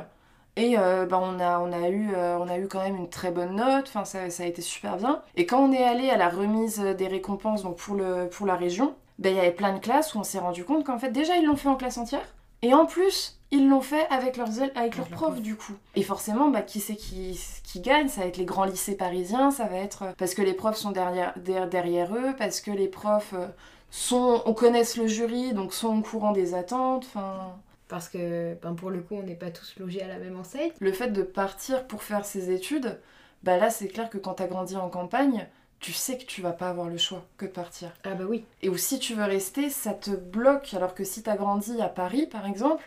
Et 0.55 0.75
euh, 0.77 1.05
bah, 1.05 1.19
on, 1.21 1.39
a, 1.39 1.59
on, 1.59 1.71
a 1.71 1.89
eu, 1.89 2.09
euh, 2.15 2.37
on 2.39 2.47
a 2.47 2.57
eu 2.57 2.67
quand 2.67 2.81
même 2.81 2.95
une 2.95 3.09
très 3.09 3.29
bonne 3.29 3.55
note, 3.57 3.85
enfin, 3.87 4.05
ça, 4.05 4.29
ça 4.31 4.41
a 4.41 4.45
été 4.47 4.61
super 4.63 4.97
bien. 4.97 5.21
Et 5.35 5.45
quand 5.45 5.59
on 5.59 5.71
est 5.71 5.83
allé 5.83 6.09
à 6.09 6.17
la 6.17 6.29
remise 6.29 6.79
des 6.79 7.07
récompenses 7.07 7.61
donc 7.63 7.77
pour, 7.77 7.93
le, 7.95 8.27
pour 8.27 8.47
la 8.47 8.55
région, 8.55 8.95
ben, 9.19 9.33
il 9.33 9.35
y 9.35 9.39
avait 9.39 9.51
plein 9.51 9.73
de 9.73 9.79
classes 9.79 10.13
où 10.15 10.19
on 10.19 10.23
s'est 10.23 10.39
rendu 10.39 10.63
compte 10.63 10.85
qu'en 10.85 10.99
fait, 10.99 11.11
déjà, 11.11 11.35
ils 11.37 11.45
l'ont 11.45 11.55
fait 11.55 11.69
en 11.69 11.75
classe 11.75 11.97
entière. 11.97 12.25
Et 12.63 12.73
en 12.73 12.85
plus, 12.85 13.39
ils 13.51 13.69
l'ont 13.69 13.81
fait 13.81 14.07
avec 14.09 14.35
leurs, 14.35 14.49
avec 14.75 14.97
leurs 14.97 15.07
profs, 15.09 15.41
du 15.41 15.55
coup. 15.55 15.73
Et 15.95 16.01
forcément, 16.03 16.49
bah, 16.49 16.61
qui 16.63 16.79
c'est 16.79 16.95
qui, 16.95 17.39
qui 17.63 17.81
gagne? 17.81 18.07
Ça 18.07 18.21
va 18.21 18.27
être 18.27 18.37
les 18.37 18.45
grands 18.45 18.65
lycées 18.65 18.95
parisiens, 18.97 19.51
ça 19.51 19.65
va 19.65 19.77
être 19.77 20.05
parce 20.17 20.33
que 20.33 20.41
les 20.41 20.53
profs 20.53 20.77
sont 20.77 20.91
derrière, 20.91 21.33
der- 21.37 21.67
derrière 21.69 22.15
eux, 22.15 22.33
parce 22.37 22.59
que 22.61 22.71
les 22.71 22.87
profs 22.87 23.33
euh, 23.33 23.47
sont, 23.91 24.41
on 24.45 24.53
connaisse 24.53 24.97
le 24.97 25.05
jury, 25.07 25.53
donc 25.53 25.73
sont 25.73 25.97
au 25.97 26.01
courant 26.01 26.31
des 26.31 26.55
attentes. 26.55 27.05
Enfin, 27.05 27.55
Parce 27.87 28.09
que 28.09 28.55
ben, 28.61 28.73
pour 28.73 28.89
le 28.89 29.01
coup, 29.01 29.15
on 29.15 29.23
n'est 29.23 29.35
pas 29.35 29.51
tous 29.51 29.75
logés 29.79 30.01
à 30.01 30.07
la 30.07 30.17
même 30.17 30.37
enseigne. 30.39 30.71
le 30.79 30.91
fait 30.91 31.09
de 31.09 31.21
partir 31.21 31.85
pour 31.87 32.01
faire 32.03 32.25
ses 32.25 32.51
études, 32.51 32.99
bah 33.43 33.57
là, 33.57 33.69
c'est 33.69 33.87
clair 33.87 34.09
que 34.09 34.17
quand 34.17 34.33
t'as 34.33 34.47
grandi 34.47 34.75
en 34.75 34.89
campagne, 34.89 35.47
tu 35.79 35.93
sais 35.93 36.17
que 36.17 36.25
tu 36.25 36.41
vas 36.41 36.53
pas 36.53 36.69
avoir 36.69 36.89
le 36.89 36.97
choix 36.97 37.25
que 37.37 37.45
de 37.45 37.51
partir. 37.51 37.91
Ah 38.03 38.15
bah 38.15 38.25
oui. 38.27 38.43
Et 38.61 38.69
ou 38.69 38.77
si 38.77 38.99
tu 38.99 39.13
veux 39.13 39.23
rester, 39.23 39.69
ça 39.69 39.93
te 39.93 40.11
bloque. 40.11 40.73
Alors 40.73 40.95
que 40.95 41.03
si 41.03 41.23
t'as 41.23 41.35
grandi 41.37 41.79
à 41.81 41.87
Paris, 41.89 42.27
par 42.27 42.45
exemple, 42.45 42.83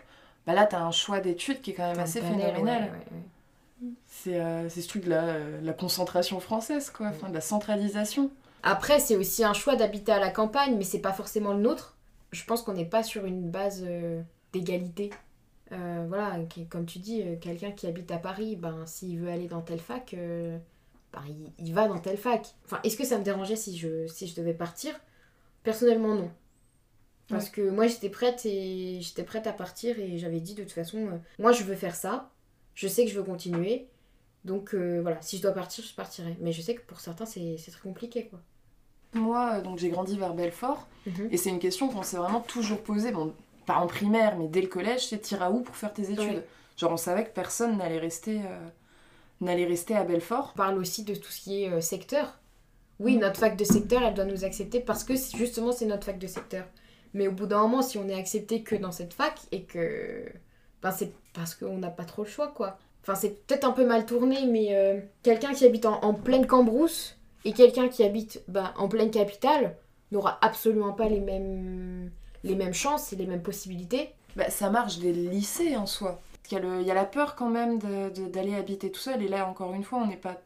bah 0.47 0.55
là, 0.55 0.67
t'as 0.67 0.81
un 0.81 0.91
choix 0.91 1.21
d'études 1.21 1.61
qui 1.61 1.71
est 1.71 1.75
quand 1.75 1.89
même 1.89 2.01
assez 2.01 2.21
panel, 2.21 2.55
phénoménal. 2.55 2.83
ouais, 2.83 2.89
ouais, 2.89 2.97
ouais. 3.13 3.89
C'est 4.07 4.41
euh, 4.41 4.69
c'est 4.69 4.83
ce 4.83 4.89
truc 4.89 5.05
de 5.05 5.11
la, 5.11 5.23
euh, 5.25 5.61
la 5.63 5.73
concentration 5.73 6.41
française, 6.41 6.91
quoi, 6.91 7.09
enfin, 7.09 7.29
de 7.31 7.35
la 7.35 7.41
centralisation. 7.41 8.31
Après, 8.63 8.99
c'est 9.01 9.17
aussi 9.17 9.43
un 9.45 9.55
choix 9.55 9.77
d'habiter 9.77 10.13
à 10.13 10.19
la 10.21 10.31
campagne, 10.31 10.77
mais 10.77 10.85
c'est 10.85 10.99
pas 11.01 11.13
forcément 11.15 11.55
le 11.55 11.61
nôtre. 11.61 11.97
Je 12.33 12.45
pense 12.45 12.63
qu'on 12.63 12.75
n'est 12.75 12.85
pas 12.85 13.03
sur 13.03 13.25
une 13.25 13.51
base 13.51 13.85
euh, 13.87 14.21
d'égalité. 14.53 15.11
Voilà, 15.71 16.37
qui- 16.49 16.67
comme 16.67 16.85
tu 16.85 16.99
dis, 16.99 17.23
quelqu'un 17.41 17.71
qui 17.71 17.87
habite 17.87 18.11
à 18.11 18.19
Paris, 18.19 18.57
ben, 18.57 18.85
s'il 18.87 19.21
veut 19.21 19.31
aller 19.31 19.47
dans 19.47 19.61
telle 19.61 19.79
fac, 19.79 20.17
il, 21.29 21.53
il 21.59 21.75
va 21.75 21.89
dans 21.89 21.99
telle 21.99 22.17
fac. 22.17 22.55
Enfin, 22.65 22.81
est-ce 22.85 22.97
que 22.97 23.05
ça 23.05 23.19
me 23.19 23.25
dérangeait 23.25 23.57
si 23.57 23.77
je, 23.77 24.07
si 24.07 24.27
je 24.27 24.35
devais 24.35 24.55
partir? 24.55 24.99
Personnellement, 25.63 26.15
non. 26.15 26.31
Parce 27.29 27.49
que 27.49 27.71
moi, 27.71 27.87
j'étais 27.87 28.09
prête 28.09 28.45
et 28.45 28.99
j'étais 29.01 29.23
prête 29.23 29.47
à 29.47 29.53
partir 29.53 29.99
et 30.01 30.19
j'avais 30.19 30.41
dit 30.41 30.55
de 30.55 30.63
toute 30.65 30.73
façon, 30.73 30.99
euh, 30.99 31.19
moi, 31.39 31.53
je 31.53 31.63
veux 31.63 31.77
faire 31.77 31.95
ça. 31.95 32.31
Je 32.75 32.89
sais 32.89 33.05
que 33.05 33.11
je 33.11 33.17
veux 33.19 33.25
continuer. 33.25 33.87
Donc 34.45 34.75
euh, 34.75 35.01
voilà, 35.03 35.21
si 35.23 35.37
je 35.37 35.43
dois 35.43 35.53
partir, 35.53 35.85
je 35.85 35.95
partirai. 35.95 36.37
Mais 36.41 36.51
je 36.51 36.61
sais 36.63 36.75
que 36.75 36.81
pour 36.83 36.99
certains, 37.01 37.27
c'est 37.27 37.57
très 37.71 37.81
compliqué, 37.83 38.27
quoi. 38.27 38.41
Moi, 39.13 39.55
euh, 39.59 39.61
donc 39.63 39.79
j'ai 39.79 39.91
grandi 39.91 40.17
vers 40.19 40.35
Belfort, 40.35 40.89
Mhm. 41.07 41.29
et 41.31 41.37
c'est 41.37 41.51
une 41.51 41.59
question 41.59 41.89
qu'on 41.89 42.03
s'est 42.03 42.17
vraiment 42.17 42.41
toujours 42.41 42.83
posée, 42.83 43.11
bon, 43.13 43.35
pas 43.67 43.77
en 43.77 43.87
primaire, 43.87 44.39
mais 44.39 44.49
dès 44.49 44.63
le 44.63 44.69
collège, 44.69 45.07
c'est 45.09 45.19
t'iras 45.19 45.51
où 45.51 45.61
pour 45.61 45.77
faire 45.77 45.93
tes 45.93 46.11
études? 46.11 46.19
Ouais. 46.19 46.47
Genre, 46.77 46.93
on 46.93 46.97
savait 46.97 47.25
que 47.25 47.31
personne 47.31 47.77
n'allait 47.77 47.99
rester, 47.99 48.41
euh, 48.41 48.69
n'allait 49.41 49.65
rester 49.67 49.95
à 49.97 50.05
Belfort. 50.05 50.53
On 50.55 50.59
parle 50.59 50.79
aussi 50.79 51.05
de 51.05 51.15
tout 51.15 51.31
ce 51.31 51.41
qui 51.41 51.63
est 51.65 51.71
euh, 51.71 51.81
secteur. 51.81 52.39
Oui, 52.99 53.17
notre 53.17 53.41
fac 53.41 53.57
de 53.57 53.65
secteur, 53.65 54.03
elle 54.03 54.15
doit 54.15 54.25
nous 54.27 54.45
accepter 54.45 54.81
parce 54.81 55.05
que 55.05 55.17
c'est- 55.17 55.37
justement, 55.37 55.73
c'est 55.73 55.87
notre 55.87 56.05
fac 56.05 56.19
de 56.19 56.27
secteur. 56.27 56.65
Mais 57.15 57.27
au 57.29 57.33
bout 57.33 57.47
d'un 57.47 57.63
moment, 57.63 57.83
si 57.83 57.99
on 57.99 58.09
est 58.09 58.15
accepté 58.15 58.63
que 58.63 58.77
dans 58.77 58.93
cette 58.93 59.15
fac 59.15 59.39
et 59.53 59.65
que. 59.65 60.25
Ben, 60.83 60.91
c'est 60.93 61.13
parce 61.35 61.55
qu'on 61.55 61.79
n'a 61.79 61.91
pas 61.91 62.05
trop 62.05 62.23
le 62.25 62.29
choix, 62.29 62.49
quoi. 62.49 62.79
Enfin, 63.03 63.15
c'est 63.15 63.47
peut-être 63.47 63.65
un 63.65 63.73
peu 63.73 63.87
mal 63.87 64.05
tourné, 64.07 64.47
mais 64.47 64.69
euh, 64.75 65.01
quelqu'un 65.23 65.53
qui 65.55 65.65
habite 65.65 65.87
en, 65.87 66.01
en 66.03 66.13
pleine 66.15 66.47
Cambrousse 66.47 67.17
et 67.47 67.53
quelqu'un 67.53 67.89
qui 67.89 68.03
habite 68.05 68.43
ben, 68.49 68.73
en 68.77 68.89
pleine 68.89 69.11
capitale 69.11 69.77
n'aura 70.13 70.39
absolument 70.43 70.93
pas 70.93 71.09
les 71.09 71.21
mêmes, 71.21 72.11
les 72.45 72.55
mêmes 72.55 72.75
chances 72.75 73.13
et 73.13 73.17
les 73.17 73.27
mêmes 73.27 73.43
possibilités. 73.43 74.11
Bah, 74.37 74.51
ça 74.51 74.71
marche 74.71 74.99
des 74.99 75.13
lycées 75.13 75.77
en 75.77 75.87
soi. 75.87 76.21
Il 76.51 76.55
y, 76.55 76.57
a 76.57 76.61
le- 76.61 76.81
il 76.81 76.87
y 76.87 76.91
a 76.91 76.95
la 76.95 77.05
peur 77.05 77.37
quand 77.37 77.49
même 77.49 77.79
d'aller 77.79 78.55
habiter 78.57 78.91
tout 78.91 79.01
seul, 79.01 79.23
et 79.23 79.29
là, 79.29 79.47
encore 79.47 79.73
une 79.75 79.85
fois, 79.85 79.99
on 80.01 80.07
n'est 80.07 80.17
pas 80.17 80.37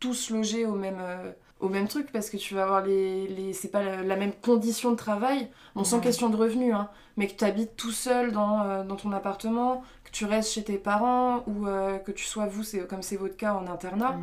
tous 0.00 0.30
logés 0.30 0.66
au 0.66 0.74
même, 0.74 0.98
euh, 1.00 1.32
au 1.60 1.68
même 1.70 1.88
truc, 1.88 2.12
parce 2.12 2.28
que 2.28 2.36
tu 2.36 2.54
vas 2.54 2.64
avoir 2.64 2.82
les... 2.84 3.26
les 3.28 3.52
c'est 3.54 3.68
pas 3.70 3.82
la, 3.82 4.02
la 4.02 4.16
même 4.16 4.32
condition 4.34 4.90
de 4.90 4.96
travail, 4.96 5.48
bon, 5.74 5.84
sans 5.84 6.00
question 6.00 6.28
de 6.28 6.36
revenus, 6.36 6.74
hein, 6.74 6.90
mais 7.16 7.26
que 7.28 7.34
tu 7.34 7.44
habites 7.44 7.76
tout 7.76 7.92
seul 7.92 8.32
dans, 8.32 8.62
euh, 8.64 8.84
dans 8.84 8.96
ton 8.96 9.12
appartement, 9.12 9.82
que 10.04 10.10
tu 10.10 10.26
restes 10.26 10.52
chez 10.52 10.64
tes 10.64 10.76
parents, 10.76 11.44
ou 11.46 11.66
euh, 11.66 11.98
que 11.98 12.12
tu 12.12 12.24
sois, 12.24 12.46
vous, 12.46 12.62
c'est 12.62 12.86
comme 12.86 13.02
c'est 13.02 13.16
votre 13.16 13.36
cas, 13.36 13.54
en 13.54 13.66
internat, 13.66 14.18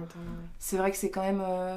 c'est 0.60 0.78
vrai 0.78 0.92
que 0.92 0.98
c'est 0.98 1.10
quand 1.10 1.24
même 1.24 1.42
euh, 1.44 1.76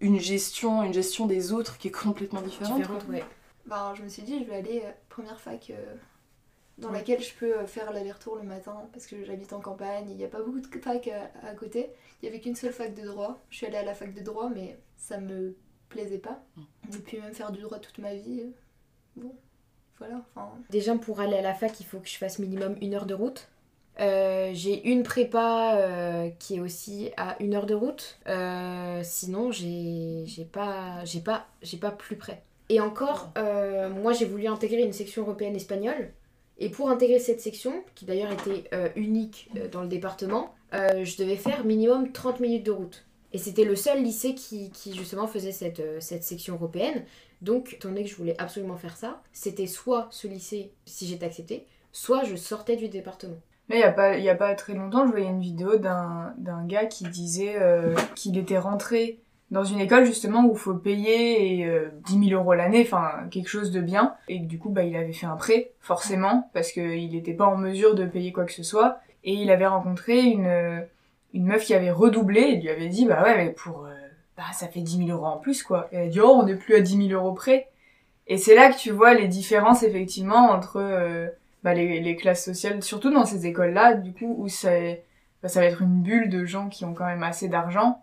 une 0.00 0.20
gestion, 0.20 0.84
une 0.84 0.94
gestion 0.94 1.26
des 1.26 1.52
autres 1.52 1.78
qui 1.78 1.88
est 1.88 1.90
complètement 1.90 2.42
différente. 2.42 2.76
Différente, 2.76 3.04
quoi. 3.06 3.14
ouais. 3.14 3.24
Ben, 3.66 3.92
je 3.96 4.02
me 4.04 4.08
suis 4.08 4.22
dit, 4.22 4.38
je 4.38 4.44
vais 4.44 4.56
aller 4.56 4.82
euh, 4.84 4.90
première 5.08 5.40
fac 5.40 5.70
euh, 5.70 5.94
dans 6.78 6.88
Ouais. 6.88 6.98
laquelle 6.98 7.22
je 7.22 7.32
peux 7.34 7.58
euh, 7.58 7.66
faire 7.66 7.92
l'aller-retour 7.92 8.36
le 8.36 8.42
matin 8.42 8.88
parce 8.92 9.06
que 9.06 9.24
j'habite 9.24 9.52
en 9.52 9.60
campagne, 9.60 10.10
il 10.10 10.16
n'y 10.16 10.24
a 10.24 10.28
pas 10.28 10.42
beaucoup 10.42 10.60
de 10.60 10.66
facs 10.80 11.08
à, 11.08 11.30
à 11.48 11.54
côté. 11.54 11.90
Il 12.20 12.24
n'y 12.24 12.28
avait 12.28 12.40
qu'une 12.40 12.56
seule 12.56 12.72
fac 12.72 12.94
de 12.94 13.02
droit. 13.06 13.40
Je 13.50 13.56
suis 13.58 13.66
allée 13.66 13.76
à 13.76 13.84
la 13.84 13.94
fac 13.94 14.12
de 14.14 14.20
droit, 14.20 14.50
mais 14.52 14.78
ça 14.96 15.18
me 15.18 15.54
plaisait 15.88 16.18
pas. 16.18 16.42
Et 16.92 16.98
puis 16.98 17.20
même 17.20 17.32
faire 17.34 17.52
du 17.52 17.60
droit 17.60 17.78
toute 17.78 17.98
ma 17.98 18.14
vie, 18.14 18.46
bon, 19.16 19.32
voilà. 19.98 20.22
Enfin, 20.34 20.50
Déjà, 20.70 20.96
pour 20.96 21.20
aller 21.20 21.36
à 21.36 21.42
la 21.42 21.54
fac, 21.54 21.78
il 21.80 21.84
faut 21.86 22.00
que 22.00 22.08
je 22.08 22.16
fasse 22.16 22.38
minimum 22.38 22.76
une 22.80 22.94
heure 22.94 23.06
de 23.06 23.14
route. 23.14 23.48
Euh, 24.00 24.50
j'ai 24.54 24.88
une 24.88 25.04
prépa 25.04 25.76
euh, 25.76 26.28
qui 26.40 26.56
est 26.56 26.60
aussi 26.60 27.10
à 27.16 27.36
une 27.40 27.54
heure 27.54 27.66
de 27.66 27.74
route. 27.74 28.18
Euh, 28.26 29.00
sinon, 29.04 29.52
j'ai 29.52 30.24
j'ai 30.26 30.44
pas, 30.44 31.04
j'ai 31.04 31.20
pas, 31.20 31.46
j'ai 31.62 31.76
pas 31.76 31.92
plus 31.92 32.16
près. 32.16 32.42
Et 32.70 32.80
encore, 32.80 33.32
moi, 34.02 34.12
j'ai 34.14 34.24
voulu 34.24 34.48
intégrer 34.48 34.82
une 34.82 34.92
section 34.92 35.22
européenne 35.22 35.54
espagnole. 35.54 36.10
Et 36.58 36.68
pour 36.68 36.88
intégrer 36.90 37.18
cette 37.18 37.40
section, 37.40 37.82
qui 37.94 38.04
d'ailleurs 38.04 38.32
était 38.32 38.64
euh, 38.72 38.88
unique 38.96 39.50
euh, 39.56 39.68
dans 39.68 39.82
le 39.82 39.88
département, 39.88 40.54
euh, 40.72 41.04
je 41.04 41.16
devais 41.16 41.36
faire 41.36 41.64
minimum 41.64 42.12
30 42.12 42.40
minutes 42.40 42.64
de 42.66 42.70
route. 42.70 43.04
Et 43.32 43.38
c'était 43.38 43.64
le 43.64 43.74
seul 43.74 44.02
lycée 44.02 44.34
qui, 44.36 44.70
justement 44.94 45.26
faisait 45.26 45.50
cette, 45.50 45.82
cette 46.00 46.22
section 46.22 46.54
européenne. 46.54 47.02
Donc, 47.42 47.74
étant 47.74 47.88
donné 47.88 48.04
que 48.04 48.08
je 48.10 48.14
voulais 48.14 48.36
absolument 48.40 48.76
faire 48.76 48.96
ça, 48.96 49.22
c'était 49.32 49.66
soit 49.66 50.06
ce 50.12 50.28
lycée, 50.28 50.70
si 50.86 51.06
j'étais 51.08 51.26
acceptée, 51.26 51.66
soit 51.90 52.22
je 52.22 52.36
sortais 52.36 52.76
du 52.76 52.88
département. 52.88 53.36
Mais 53.68 53.76
il 53.76 53.78
n'y 53.78 53.84
a, 53.84 53.92
pas- 53.92 54.12
a 54.12 54.34
pas 54.36 54.54
très 54.54 54.74
longtemps, 54.74 55.06
je 55.06 55.10
voyais 55.10 55.26
une 55.26 55.40
vidéo 55.40 55.78
d'un 55.78 56.34
d'un 56.38 56.64
gars 56.66 56.86
qui 56.86 57.04
disait 57.04 57.56
qu'il 58.14 58.38
était 58.38 58.58
rentré 58.58 59.23
dans 59.50 59.64
une 59.64 59.80
école 59.80 60.04
justement 60.04 60.44
où 60.46 60.52
il 60.52 60.58
faut 60.58 60.74
payer 60.74 61.58
et, 61.60 61.66
euh, 61.66 61.90
10 62.06 62.28
000 62.30 62.40
euros 62.40 62.54
l'année, 62.54 62.82
enfin 62.82 63.26
quelque 63.30 63.48
chose 63.48 63.70
de 63.70 63.80
bien. 63.80 64.14
Et 64.28 64.38
du 64.38 64.58
coup, 64.58 64.70
bah, 64.70 64.82
il 64.82 64.96
avait 64.96 65.12
fait 65.12 65.26
un 65.26 65.36
prêt, 65.36 65.70
forcément, 65.80 66.50
parce 66.54 66.72
qu'il 66.72 67.12
n'était 67.12 67.34
pas 67.34 67.46
en 67.46 67.56
mesure 67.56 67.94
de 67.94 68.04
payer 68.04 68.32
quoi 68.32 68.44
que 68.44 68.52
ce 68.52 68.62
soit. 68.62 68.98
Et 69.22 69.32
il 69.34 69.50
avait 69.50 69.66
rencontré 69.66 70.20
une, 70.22 70.46
euh, 70.46 70.80
une 71.32 71.46
meuf 71.46 71.64
qui 71.64 71.74
avait 71.74 71.90
redoublé 71.90 72.40
et 72.40 72.56
lui 72.60 72.68
avait 72.68 72.88
dit, 72.88 73.06
bah 73.06 73.22
ouais, 73.22 73.36
mais 73.36 73.50
pour... 73.50 73.86
euh, 73.86 73.94
bah 74.36 74.42
ça 74.52 74.66
fait 74.66 74.80
10 74.80 75.06
000 75.06 75.10
euros 75.10 75.26
en 75.26 75.36
plus, 75.38 75.62
quoi. 75.62 75.88
Et 75.92 75.96
elle 75.96 76.06
a 76.06 76.10
dit, 76.10 76.20
oh, 76.20 76.38
on 76.40 76.44
n'est 76.44 76.56
plus 76.56 76.74
à 76.74 76.80
10 76.80 77.08
000 77.08 77.20
euros 77.20 77.32
près. 77.34 77.68
Et 78.26 78.38
c'est 78.38 78.54
là 78.54 78.70
que 78.72 78.76
tu 78.78 78.90
vois 78.90 79.14
les 79.14 79.28
différences, 79.28 79.82
effectivement, 79.82 80.50
entre... 80.50 80.78
euh, 80.80 81.28
bah, 81.62 81.72
les, 81.72 82.00
les 82.00 82.16
classes 82.16 82.44
sociales, 82.44 82.82
surtout 82.82 83.10
dans 83.10 83.24
ces 83.24 83.46
écoles-là, 83.46 83.94
du 83.94 84.12
coup, 84.12 84.34
où 84.38 84.48
c'est, 84.48 85.02
bah, 85.42 85.48
ça 85.48 85.60
va 85.60 85.66
être 85.66 85.80
une 85.80 86.02
bulle 86.02 86.28
de 86.28 86.44
gens 86.44 86.68
qui 86.68 86.84
ont 86.84 86.92
quand 86.92 87.06
même 87.06 87.22
assez 87.22 87.48
d'argent, 87.48 88.02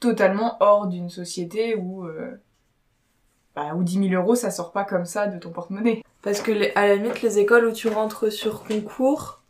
totalement 0.00 0.56
hors 0.60 0.86
d'une 0.86 1.10
société 1.10 1.74
où, 1.76 2.06
euh, 2.06 2.36
bah, 3.54 3.74
où 3.74 3.82
10 3.82 4.08
000 4.08 4.20
euros, 4.22 4.34
ça 4.34 4.50
sort 4.50 4.72
pas 4.72 4.84
comme 4.84 5.04
ça 5.04 5.26
de 5.26 5.38
ton 5.38 5.50
porte-monnaie. 5.50 6.02
Parce 6.22 6.40
que 6.40 6.52
les- 6.52 6.72
à 6.74 6.86
la 6.86 6.96
limite, 6.96 7.22
les 7.22 7.38
écoles 7.38 7.66
où 7.66 7.72
tu 7.72 7.88
rentres 7.88 8.30
sur 8.32 8.64
concours, 8.64 9.42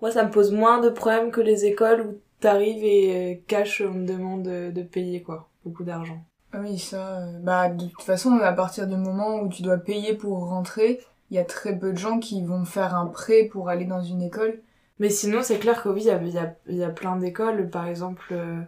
moi 0.00 0.10
ça 0.10 0.24
me 0.24 0.30
pose 0.30 0.52
moins 0.52 0.80
de 0.80 0.90
problèmes 0.90 1.30
que 1.30 1.40
les 1.40 1.64
écoles 1.64 2.00
où 2.02 2.18
t'arrives 2.40 2.84
et 2.84 3.34
euh, 3.34 3.40
cash, 3.46 3.82
on 3.86 3.92
te 3.92 4.12
demande 4.12 4.42
de, 4.44 4.70
de 4.70 4.82
payer 4.82 5.22
quoi, 5.22 5.48
beaucoup 5.64 5.84
d'argent. 5.84 6.18
Ah 6.52 6.60
Oui, 6.62 6.78
ça, 6.78 7.18
euh, 7.18 7.38
bah, 7.40 7.68
de 7.68 7.86
toute 7.86 8.02
façon, 8.02 8.38
à 8.40 8.52
partir 8.52 8.86
du 8.86 8.96
moment 8.96 9.40
où 9.40 9.48
tu 9.48 9.62
dois 9.62 9.76
payer 9.78 10.14
pour 10.14 10.48
rentrer, 10.48 11.00
il 11.30 11.36
y 11.36 11.40
a 11.40 11.44
très 11.44 11.76
peu 11.78 11.92
de 11.92 11.98
gens 11.98 12.18
qui 12.20 12.42
vont 12.42 12.64
faire 12.64 12.94
un 12.94 13.06
prêt 13.06 13.44
pour 13.44 13.68
aller 13.68 13.84
dans 13.84 14.00
une 14.02 14.22
école. 14.22 14.60
Mais 14.98 15.10
sinon, 15.10 15.42
c'est 15.42 15.58
clair 15.58 15.82
que 15.82 15.88
oui, 15.90 16.02
il 16.02 16.06
y 16.06 16.10
a, 16.10 16.22
y 16.22 16.38
a- 16.38 16.54
y 16.68 16.82
a 16.82 16.88
plein 16.88 17.16
d'écoles, 17.16 17.68
par 17.70 17.86
exemple, 17.86 18.28
euh, 18.32 18.60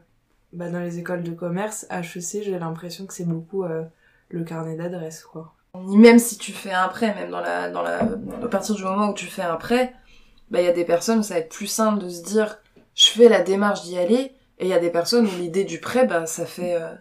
bah, 0.52 0.68
dans 0.70 0.80
les 0.80 0.98
écoles 0.98 1.22
de 1.22 1.32
commerce, 1.32 1.86
HEC, 1.90 2.42
j'ai 2.42 2.58
l'impression 2.58 3.06
que 3.06 3.14
c'est 3.14 3.24
beaucoup 3.28 3.64
euh, 3.64 3.84
le 4.30 4.44
carnet 4.44 4.76
d'adresse 4.76 5.22
quoi. 5.24 5.54
Même 5.74 6.18
si 6.18 6.36
tu 6.36 6.52
fais 6.52 6.72
un 6.72 6.88
prêt, 6.88 7.14
même 7.14 7.30
dans 7.30 7.40
la, 7.40 7.70
dans 7.70 7.82
la, 7.82 8.00
à 8.00 8.48
partir 8.48 8.74
du 8.74 8.82
moment 8.82 9.10
où 9.10 9.14
tu 9.14 9.26
fais 9.26 9.42
un 9.42 9.54
prêt, 9.56 9.92
bah, 10.50 10.60
il 10.60 10.64
y 10.64 10.68
a 10.68 10.72
des 10.72 10.84
personnes 10.84 11.20
où 11.20 11.22
ça 11.22 11.34
va 11.34 11.40
être 11.40 11.48
plus 11.54 11.68
simple 11.68 12.02
de 12.02 12.08
se 12.08 12.24
dire, 12.24 12.58
je 12.94 13.10
fais 13.10 13.28
la 13.28 13.40
démarche 13.40 13.82
d'y 13.82 13.96
aller, 13.96 14.34
et 14.58 14.64
il 14.64 14.68
y 14.68 14.72
a 14.72 14.80
des 14.80 14.90
personnes 14.90 15.26
où 15.26 15.30
l'idée 15.38 15.64
du 15.64 15.78
prêt, 15.78 16.06
bah, 16.08 16.26
ça 16.26 16.44
fait, 16.44 16.74
euh, 16.74 16.92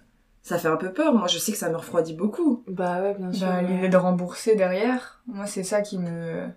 ça 0.44 0.60
fait 0.60 0.68
un 0.68 0.78
peu 0.78 0.94
peur. 0.94 1.16
Moi, 1.16 1.28
je 1.28 1.40
sais 1.40 1.52
que 1.52 1.58
ça 1.58 1.70
me 1.70 1.76
refroidit 1.78 2.14
beaucoup. 2.14 2.64
Bah 2.68 3.02
ouais, 3.02 3.16
bien 3.16 3.34
sûr. 3.34 3.48
Bah, 3.48 3.56
ouais. 3.56 3.68
l'idée 3.68 3.90
de 3.90 3.98
rembourser 3.98 4.56
derrière, 4.56 5.24
moi, 5.26 5.48
c'est 5.48 5.64
ça 5.64 5.82
qui 5.82 5.98
me, 5.98 6.48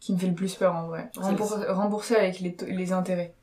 qui 0.00 0.14
me 0.14 0.18
fait 0.18 0.28
le 0.28 0.34
plus 0.34 0.54
peur 0.54 0.74
en 0.74 0.86
vrai. 0.88 1.10
Rembour- 1.18 1.62
rembourser 1.68 2.16
avec 2.16 2.40
les, 2.40 2.56
les 2.68 2.92
intérêts. 2.92 3.34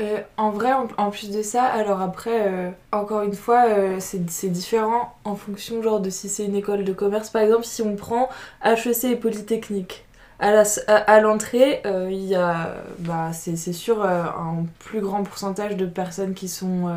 Euh, 0.00 0.20
en 0.36 0.50
vrai, 0.50 0.72
en, 0.72 1.10
plus 1.10 1.30
de 1.30 1.42
ça, 1.42 1.64
alors 1.64 2.00
après, 2.00 2.46
euh, 2.48 2.70
encore 2.92 3.22
une 3.22 3.34
fois, 3.34 3.64
euh, 3.68 3.96
c'est 3.98 4.48
différent 4.48 5.16
en 5.24 5.34
fonction 5.34 5.82
genre 5.82 5.98
de 6.00 6.08
si 6.08 6.28
c'est 6.28 6.44
une 6.44 6.54
école 6.54 6.84
de 6.84 6.92
commerce. 6.92 7.30
Par 7.30 7.42
exemple, 7.42 7.64
si 7.64 7.82
on 7.82 7.96
prend 7.96 8.28
HEC 8.64 9.10
et 9.10 9.16
Polytechnique, 9.16 10.04
à 10.38 10.52
s- 10.60 10.84
à, 10.86 10.94
à 10.98 11.20
l'entrée, 11.20 11.82
euh, 11.84 12.08
il 12.12 12.24
y 12.26 12.36
a, 12.36 12.76
bah, 13.00 13.32
c'est 13.32 13.56
sûr, 13.72 14.04
un 14.04 14.66
plus 14.78 15.00
grand 15.00 15.24
pourcentage 15.24 15.76
de 15.76 15.86
personnes 15.86 16.34
qui 16.34 16.46
sont 16.48 16.88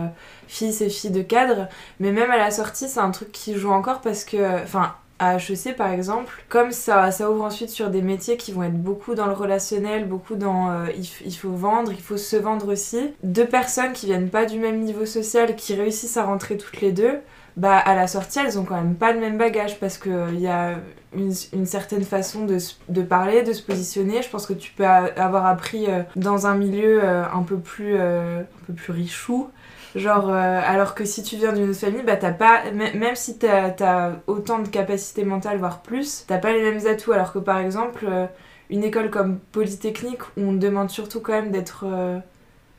fils 0.48 0.82
et 0.82 0.90
filles 0.90 1.10
de 1.12 1.24
cadres, 1.24 1.68
mais 2.00 2.12
même 2.12 2.30
à 2.30 2.38
la 2.38 2.52
sortie, 2.52 2.88
c'est 2.88 3.00
un 3.00 3.10
truc 3.12 3.32
qui 3.32 3.56
joue 3.56 3.72
encore 3.72 4.02
parce 4.02 4.26
que, 4.26 4.62
enfin, 4.64 4.94
à 5.22 5.36
HEC 5.36 5.78
par 5.78 5.92
exemple, 5.92 6.44
comme 6.50 6.72
ça, 6.72 7.12
ça 7.12 7.30
ouvre 7.30 7.44
ensuite 7.44 7.70
sur 7.70 7.92
des 7.92 8.02
métiers 8.02 8.38
qui 8.38 8.52
vont 8.52 8.64
être 8.64 8.82
beaucoup 8.82 9.14
dans 9.14 9.28
le 9.28 9.34
relationnel, 9.34 10.08
beaucoup 10.08 10.36
dans 10.36 10.72
euh, 10.72 10.88
il, 10.98 11.32
faut 11.36 11.52
vendre, 11.52 11.92
il 11.92 12.02
faut 12.02 12.18
se 12.18 12.36
vendre 12.36 12.74
aussi. 12.74 13.14
Deux 13.22 13.46
personnes 13.46 13.94
qui 13.94 14.08
viennent 14.08 14.30
pas 14.30 14.46
du 14.46 14.58
même 14.58 14.80
niveau 14.80 15.06
social, 15.06 15.56
qui 15.56 15.76
réussissent 15.76 16.18
à 16.18 16.24
rentrer 16.24 16.58
toutes 16.58 16.82
les 16.82 16.92
deux, 16.92 17.20
bah 17.56 17.78
à 17.78 17.94
la 17.94 18.08
sortie 18.08 18.40
elles 18.40 18.58
ont 18.58 18.66
quand 18.66 18.76
même 18.76 18.96
pas 18.96 19.14
le 19.14 19.20
même 19.20 19.38
bagage 19.38 19.80
parce 19.80 20.00
que 20.00 20.34
il 20.34 20.40
y 20.40 20.48
a 20.48 20.78
une, 21.14 21.66
certaine 21.66 22.04
façon 22.04 22.46
de, 22.46 23.02
parler, 23.02 23.44
de 23.44 23.54
se 23.54 23.62
positionner. 23.62 24.22
Je 24.22 24.30
pense 24.30 24.46
que 24.46 24.54
tu 24.54 24.72
peux 24.72 24.86
avoir 24.86 25.46
appris 25.46 25.88
euh, 25.88 26.04
dans 26.16 26.48
un 26.48 26.56
milieu 26.56 27.04
euh, 27.04 27.24
un 27.32 27.44
peu 27.44 27.58
plus 27.58 27.96
euh, 27.98 28.42
un 28.42 28.66
peu 28.68 28.74
plus 28.74 28.94
richou. 28.94 29.50
Genre, 29.94 30.30
euh, 30.30 30.62
alors 30.66 30.96
que 30.96 31.04
si 31.04 31.22
tu 31.22 31.36
viens 31.36 31.52
d'une 31.52 31.70
autre 31.70 31.80
famille, 31.80 32.04
bah 32.04 32.16
t'as 32.16 32.32
pas, 32.32 32.72
même 32.72 33.16
si 33.16 33.38
t'as 33.38 33.74
as 33.82 34.12
autant 34.28 34.60
de 34.60 34.70
capacités 34.70 35.26
mentales, 35.26 35.58
voire 35.58 35.82
plus, 35.82 36.24
t'as 36.28 36.38
pas 36.38 36.54
les 36.54 36.62
mêmes 36.62 36.88
atouts. 36.88 37.12
Alors 37.12 37.34
que 37.34 37.40
par 37.40 37.60
exemple, 37.60 38.06
euh, 38.08 38.26
une 38.70 38.86
école 38.86 39.10
comme 39.10 39.40
Polytechnique, 39.52 40.24
où 40.38 40.42
on 40.44 40.54
demande 40.54 40.90
surtout 40.90 41.20
quand 41.20 41.34
même 41.34 41.52
d'être. 41.52 41.84
euh, 41.86 42.20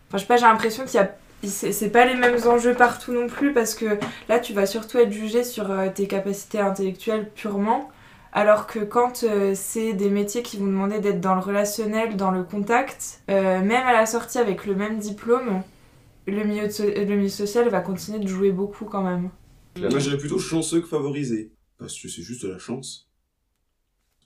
Enfin, 0.09 0.18
je 0.18 0.22
sais 0.22 0.27
pas, 0.27 0.37
j'ai 0.37 0.46
l'impression 0.46 0.85
qu'il 0.85 1.01
y 1.01 1.03
a. 1.03 1.11
C'est 1.44 1.90
pas 1.90 2.05
les 2.07 2.14
mêmes 2.14 2.38
enjeux 2.46 2.75
partout 2.75 3.12
non 3.12 3.27
plus, 3.27 3.53
parce 3.53 3.75
que 3.75 3.98
là, 4.29 4.38
tu 4.38 4.53
vas 4.53 4.64
surtout 4.64 4.98
être 4.98 5.11
jugé 5.12 5.42
sur 5.42 5.70
tes 5.92 6.07
capacités 6.07 6.61
intellectuelles 6.61 7.29
purement. 7.35 7.90
Alors 8.33 8.66
que 8.68 8.79
quand 8.79 9.25
c'est 9.55 9.92
des 9.92 10.09
métiers 10.09 10.42
qui 10.42 10.57
vont 10.57 10.66
demander 10.66 11.01
d'être 11.01 11.20
dans 11.20 11.35
le 11.35 11.40
relationnel, 11.40 12.16
dans 12.16 12.31
le 12.31 12.44
contact, 12.44 13.20
même 13.29 13.72
à 13.72 13.92
la 13.92 14.07
sortie 14.07 14.38
avec 14.38 14.66
le 14.66 14.77
même 14.77 14.98
diplôme, 14.98 15.62
le 16.27 16.45
milieu, 16.45 16.67
de 16.67 16.73
so- 16.73 16.85
le 16.87 17.05
milieu 17.17 17.29
social 17.29 17.69
va 17.69 17.81
continuer 17.81 18.19
de 18.19 18.27
jouer 18.29 18.53
beaucoup 18.53 18.85
quand 18.85 19.03
même. 19.03 19.31
Moi, 19.79 19.99
j'irais 19.99 20.19
plutôt 20.19 20.39
chanceux 20.39 20.81
que 20.81 20.87
favorisé. 20.87 21.53
Parce 21.79 21.99
que 21.99 22.09
c'est 22.09 22.23
juste 22.23 22.45
de 22.45 22.51
la 22.51 22.59
chance. 22.59 23.09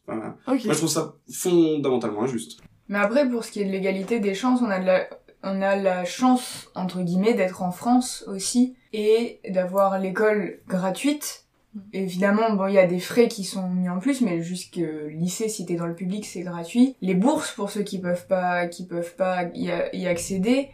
Voilà. 0.07 0.37
Moi, 0.47 0.57
je 0.59 0.69
trouve 0.71 0.89
ça 0.89 1.15
fondamentalement 1.33 2.23
injuste. 2.25 2.61
Mais 2.89 2.99
après, 2.99 3.29
pour 3.29 3.45
ce 3.45 3.51
qui 3.51 3.61
est 3.61 3.65
de 3.65 3.71
l'égalité 3.71 4.21
des 4.21 4.35
chances, 4.35 4.61
on 4.63 4.71
a, 4.71 4.79
de 4.79 4.85
la, 4.87 5.09
on 5.43 5.61
a 5.63 5.75
la 5.77 6.05
chance, 6.05 6.69
entre 6.75 7.03
guillemets, 7.03 7.35
d'être 7.35 7.63
en 7.63 7.73
France 7.73 8.25
aussi 8.29 8.77
et 8.93 9.41
d'avoir 9.49 9.99
l'école 9.99 10.61
gratuite. 10.69 11.45
Évidemment, 11.93 12.55
bon, 12.55 12.69
il 12.69 12.75
y 12.75 12.79
a 12.79 12.87
des 12.87 13.01
frais 13.01 13.29
qui 13.29 13.45
sont 13.45 13.69
mis 13.69 13.89
en 13.89 13.99
plus, 13.99 14.21
mais 14.21 14.43
jusque 14.43 14.81
lycée, 15.11 15.49
si 15.49 15.67
t'es 15.67 15.75
dans 15.75 15.87
le 15.87 15.95
public, 15.95 16.25
c'est 16.25 16.43
gratuit. 16.43 16.95
Les 17.03 17.15
bourses 17.15 17.53
pour 17.53 17.71
ceux 17.71 17.83
qui 17.83 17.99
peuvent 17.99 18.27
pas, 18.27 18.67
qui 18.67 18.87
peuvent 18.87 19.15
pas 19.17 19.45
y, 19.55 19.71
y 19.93 20.07
accéder. 20.07 20.69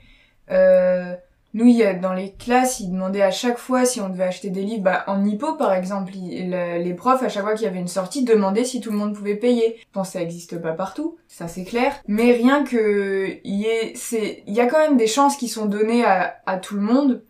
Euh, 0.50 1.14
nous, 1.54 1.66
il 1.66 1.76
y 1.76 1.82
a, 1.82 1.92
dans 1.92 2.14
les 2.14 2.32
classes, 2.32 2.80
ils 2.80 2.90
demandaient 2.90 3.22
à 3.22 3.30
chaque 3.30 3.58
fois 3.58 3.84
si 3.84 4.00
on 4.00 4.08
devait 4.08 4.24
acheter 4.24 4.48
des 4.48 4.62
livres. 4.62 4.84
Bah, 4.84 5.04
en 5.06 5.24
hippo, 5.24 5.54
par 5.54 5.74
exemple, 5.74 6.12
les 6.14 6.94
profs, 6.94 7.22
à 7.22 7.28
chaque 7.28 7.42
fois 7.42 7.54
qu'il 7.54 7.64
y 7.64 7.68
avait 7.68 7.78
une 7.78 7.88
sortie, 7.88 8.24
demandaient 8.24 8.64
si 8.64 8.80
tout 8.80 8.90
le 8.90 8.96
monde 8.96 9.14
pouvait 9.14 9.36
payer. 9.36 9.76
Je 9.78 9.84
pense 9.92 10.08
que 10.08 10.12
ça 10.14 10.22
existe 10.22 10.58
pas 10.60 10.72
partout, 10.72 11.18
ça 11.28 11.48
c'est 11.48 11.64
clair. 11.64 11.92
Mais 12.08 12.32
rien 12.32 12.64
que, 12.64 13.36
il 13.44 13.54
y 13.54 13.66
ait, 13.66 13.92
c'est, 13.96 14.44
il 14.46 14.54
y 14.54 14.60
a 14.60 14.66
quand 14.66 14.78
même 14.78 14.96
des 14.96 15.06
chances 15.06 15.36
qui 15.36 15.48
sont 15.48 15.66
données 15.66 16.04
à, 16.06 16.36
à 16.46 16.56
tout 16.56 16.74
le 16.74 16.80
monde. 16.80 17.22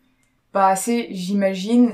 Pas 0.52 0.68
assez, 0.68 1.08
j'imagine. 1.10 1.90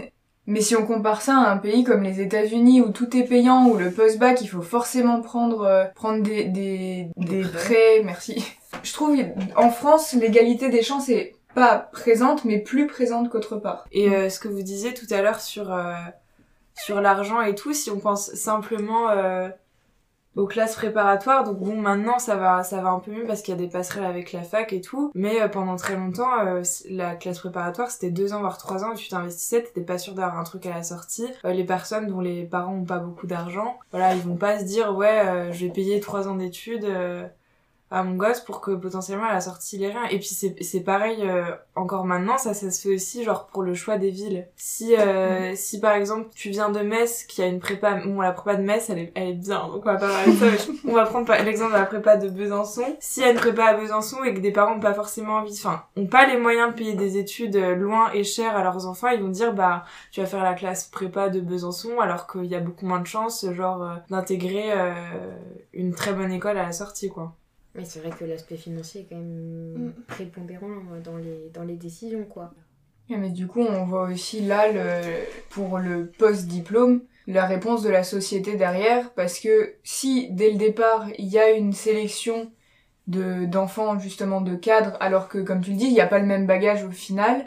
Mais 0.47 0.63
si 0.63 0.75
on 0.75 0.85
compare 0.85 1.23
ça 1.23 1.37
à 1.37 1.51
un 1.51 1.59
pays 1.59 1.85
comme 1.85 2.03
les 2.03 2.21
États-Unis 2.21 2.81
où 2.81 2.91
tout 2.91 3.17
est 3.17 3.25
payant, 3.25 3.67
où 3.69 3.77
le 3.77 3.91
post-bac, 3.91 4.41
il 4.41 4.49
faut 4.49 4.63
forcément 4.63 5.21
prendre, 5.21 5.63
euh, 5.63 5.85
prendre 5.95 6.23
des, 6.23 6.45
des, 6.45 7.09
des 7.17 7.43
prêts, 7.43 8.03
merci. 8.03 8.45
Je 8.89 8.95
trouve 8.95 9.19
en 9.55 9.69
France, 9.69 10.15
l'égalité 10.15 10.71
des 10.71 10.83
chances 10.83 11.11
est 11.11 11.35
pas 11.55 11.77
présente, 11.93 12.47
mais 12.47 12.59
plus 12.59 12.87
présente 12.87 13.29
qu'autre 13.29 13.57
part. 13.57 13.85
Et 13.93 14.09
euh, 14.09 14.31
ce 14.31 14.41
que 14.41 14.49
vous 14.49 14.63
disiez 14.63 14.95
tout 14.95 15.07
à 15.11 15.21
l'heure 15.21 15.41
sur, 15.41 15.75
euh, 15.75 15.93
sur 16.75 17.03
l'argent 17.03 17.43
et 17.43 17.55
tout, 17.55 17.75
si 17.75 17.91
on 17.91 18.01
pense 18.01 18.33
simplement 18.35 19.11
euh, 19.11 19.51
aux 20.37 20.47
classes 20.47 20.75
préparatoires, 20.75 21.45
donc 21.45 21.59
bon, 21.59 21.77
maintenant 21.77 22.19
ça 22.19 22.37
va, 22.37 22.63
ça 22.63 22.81
va 22.81 22.89
un 22.89 22.99
peu 22.99 23.11
mieux 23.11 23.27
parce 23.27 23.43
qu'il 23.43 23.53
y 23.55 23.59
a 23.59 23.61
des 23.61 23.69
passerelles 23.69 24.07
avec 24.07 24.33
la 24.33 24.43
fac 24.43 24.73
et 24.73 24.81
tout, 24.81 25.11
mais 25.15 25.47
pendant 25.51 25.77
très 25.77 25.97
longtemps, 25.97 26.31
la 26.89 27.15
classe 27.15 27.41
préparatoire 27.41 27.91
c'était 27.91 28.11
deux 28.11 28.33
ans 28.33 28.41
voire 28.41 28.57
trois 28.57 28.85
ans 28.85 28.93
et 28.93 28.97
tu 28.97 29.09
t'investissais, 29.09 29.65
t'étais 29.65 29.83
pas 29.83 29.99
sûr 29.99 30.15
d'avoir 30.15 30.39
un 30.39 30.45
truc 30.45 30.65
à 30.65 30.71
la 30.71 30.83
sortie. 30.83 31.29
Les 31.45 31.65
personnes 31.65 32.07
dont 32.07 32.21
les 32.21 32.45
parents 32.45 32.75
ont 32.75 32.85
pas 32.85 32.99
beaucoup 32.99 33.27
d'argent, 33.27 33.79
voilà, 33.91 34.15
ils 34.15 34.23
vont 34.23 34.37
pas 34.37 34.61
se 34.61 34.65
dire 34.65 34.97
ouais, 34.97 35.51
je 35.53 35.67
vais 35.67 35.73
payer 35.73 36.01
trois 36.01 36.27
ans 36.27 36.37
d'études. 36.37 36.87
À 37.91 38.03
mon 38.03 38.17
gosse 38.17 38.41
pour 38.41 38.61
que 38.61 38.73
potentiellement 38.73 39.27
à 39.29 39.33
la 39.33 39.41
sortie 39.41 39.77
il 39.77 39.85
ait 39.85 39.89
rien. 39.91 40.05
Et 40.11 40.19
puis 40.19 40.29
c'est 40.29 40.55
c'est 40.63 40.81
pareil 40.81 41.19
euh, 41.23 41.45
encore 41.75 42.05
maintenant, 42.05 42.37
ça 42.39 42.55
ça 42.55 42.71
se 42.71 42.81
fait 42.89 42.95
aussi 42.95 43.25
genre 43.25 43.47
pour 43.47 43.63
le 43.63 43.75
choix 43.75 43.97
des 43.99 44.11
villes. 44.11 44.47
Si 44.57 44.95
euh, 44.97 45.53
si 45.55 45.81
par 45.81 45.93
exemple 45.95 46.29
tu 46.35 46.51
viens 46.51 46.69
de 46.69 46.81
Metz 46.81 47.25
qui 47.25 47.43
a 47.43 47.47
une 47.47 47.61
prépa, 47.61 47.95
bon 47.95 48.21
la 48.21 48.33
prépa 48.33 48.57
de 48.57 48.63
Metz 48.63 48.91
elle 48.91 48.99
est, 48.99 49.13
elle 49.15 49.29
est 49.29 49.33
bien 49.35 49.67
donc 49.69 49.83
on 49.87 49.93
va 49.93 49.97
pas 49.97 50.09
parler 50.09 50.33
de 50.33 50.37
ça, 50.39 50.47
mais 50.47 50.59
je- 50.59 50.89
on 50.91 50.95
va 50.95 51.07
prendre 51.07 51.33
l'exemple 51.45 51.73
de 51.73 51.79
la 51.79 51.87
prépa 51.87 52.17
de 52.17 52.29
Besançon. 52.29 52.85
S'il 53.01 53.23
y 53.23 53.27
a 53.27 53.31
une 53.31 53.37
prépa 53.37 53.65
à 53.65 53.75
Besançon 53.75 54.23
et 54.25 54.35
que 54.35 54.41
des 54.41 54.53
parents 54.53 54.75
ont 54.77 54.81
pas 54.81 54.95
forcément 54.95 55.37
envie, 55.37 55.53
enfin 55.55 55.85
ont 55.97 56.07
pas 56.07 56.27
les 56.27 56.37
moyens 56.39 56.71
de 56.71 56.75
payer 56.75 56.95
des 56.95 57.17
études 57.17 57.57
euh, 57.57 57.75
loin 57.75 58.11
et 58.13 58.23
chères 58.25 58.57
à 58.57 58.63
leurs 58.63 58.87
enfants, 58.87 59.09
ils 59.09 59.23
vont 59.23 59.29
dire 59.29 59.53
bah 59.55 59.85
tu 60.13 60.21
vas 60.21 60.27
faire 60.27 60.43
la 60.45 60.55
classe 60.55 60.85
prépa 60.85 61.29
de 61.31 61.41
Besançon 61.41 62.01
alors 62.01 62.27
qu'il 62.31 62.45
y 62.47 62.55
a 62.55 62.61
beaucoup 62.61 62.87
moins 62.87 63.01
de 63.01 63.07
chances 63.07 63.47
genre 63.53 63.83
euh, 63.83 63.95
d'intégrer 64.11 64.73
euh, 64.73 64.93
une 65.73 65.95
très 65.95 66.13
bonne 66.13 66.33
école 66.33 66.59
à 66.59 66.65
la 66.65 66.73
sortie 66.73 67.09
quoi. 67.09 67.33
Mais 67.79 67.85
c'est 67.85 68.01
vrai 68.01 68.11
que 68.11 68.25
l'aspect 68.25 68.57
financier 68.57 69.03
est 69.03 69.07
quand 69.09 69.17
même 69.17 69.95
prépondérant 70.09 70.67
euh, 70.67 71.01
dans 71.01 71.17
les, 71.17 71.49
dans 71.55 71.63
les 71.63 71.77
décisions, 71.77 72.25
quoi. 72.25 72.53
Mais 73.09 73.31
du 73.31 73.47
coup, 73.47 73.61
on 73.61 73.85
voit 73.85 74.09
aussi 74.09 74.41
là, 74.43 74.71
le, 74.71 75.01
pour 75.49 75.79
le 75.79 76.11
post-diplôme, 76.19 77.03
la 77.27 77.47
réponse 77.47 77.83
de 77.83 77.89
la 77.89 78.03
société 78.03 78.57
derrière, 78.57 79.13
parce 79.15 79.39
que 79.39 79.77
si, 79.83 80.29
dès 80.33 80.51
le 80.51 80.59
départ, 80.59 81.07
il 81.19 81.27
y 81.27 81.39
a 81.39 81.53
une 81.53 81.73
sélection 81.73 82.51
de 83.07 83.47
d'enfants, 83.47 83.99
justement, 83.99 84.43
de 84.43 84.57
cadres, 84.57 84.97
alors 85.01 85.29
que, 85.29 85.39
comme 85.39 85.63
tu 85.63 85.71
le 85.71 85.77
dis, 85.77 85.87
il 85.87 85.95
n'y 85.95 86.01
a 86.01 86.07
pas 86.07 86.19
le 86.19 86.27
même 86.27 86.47
bagage 86.47 86.85
au 86.85 86.91
final, 86.91 87.45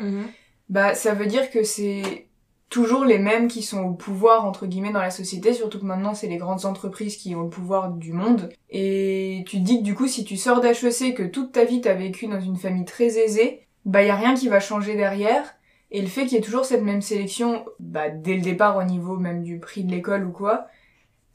bah, 0.69 0.95
ça 0.95 1.13
veut 1.13 1.27
dire 1.27 1.51
que 1.51 1.63
c'est 1.63 2.25
toujours 2.71 3.03
les 3.03 3.19
mêmes 3.19 3.49
qui 3.49 3.61
sont 3.61 3.83
au 3.83 3.91
pouvoir, 3.91 4.45
entre 4.45 4.65
guillemets, 4.65 4.93
dans 4.93 5.01
la 5.01 5.11
société, 5.11 5.53
surtout 5.53 5.77
que 5.77 5.85
maintenant, 5.85 6.15
c'est 6.15 6.29
les 6.29 6.37
grandes 6.37 6.65
entreprises 6.65 7.17
qui 7.17 7.35
ont 7.35 7.43
le 7.43 7.49
pouvoir 7.49 7.91
du 7.91 8.13
monde. 8.13 8.49
Et 8.69 9.43
tu 9.45 9.57
te 9.57 9.63
dis 9.63 9.79
que, 9.79 9.83
du 9.83 9.93
coup, 9.93 10.07
si 10.07 10.23
tu 10.23 10.37
sors 10.37 10.61
d'HEC, 10.61 11.13
que 11.13 11.23
toute 11.23 11.51
ta 11.51 11.65
vie, 11.65 11.81
t'as 11.81 11.93
vécu 11.93 12.27
dans 12.27 12.39
une 12.39 12.55
famille 12.55 12.85
très 12.85 13.19
aisée, 13.19 13.67
bah, 13.83 14.03
y 14.03 14.09
a 14.09 14.15
rien 14.15 14.35
qui 14.35 14.47
va 14.47 14.61
changer 14.61 14.95
derrière. 14.95 15.53
Et 15.91 16.01
le 16.01 16.07
fait 16.07 16.23
qu'il 16.23 16.33
y 16.33 16.37
ait 16.37 16.43
toujours 16.43 16.63
cette 16.63 16.81
même 16.81 17.01
sélection, 17.01 17.65
bah, 17.79 18.07
dès 18.07 18.35
le 18.35 18.41
départ 18.41 18.77
au 18.77 18.83
niveau 18.83 19.17
même 19.17 19.43
du 19.43 19.59
prix 19.59 19.83
de 19.83 19.91
l'école 19.91 20.25
ou 20.25 20.31
quoi, 20.31 20.67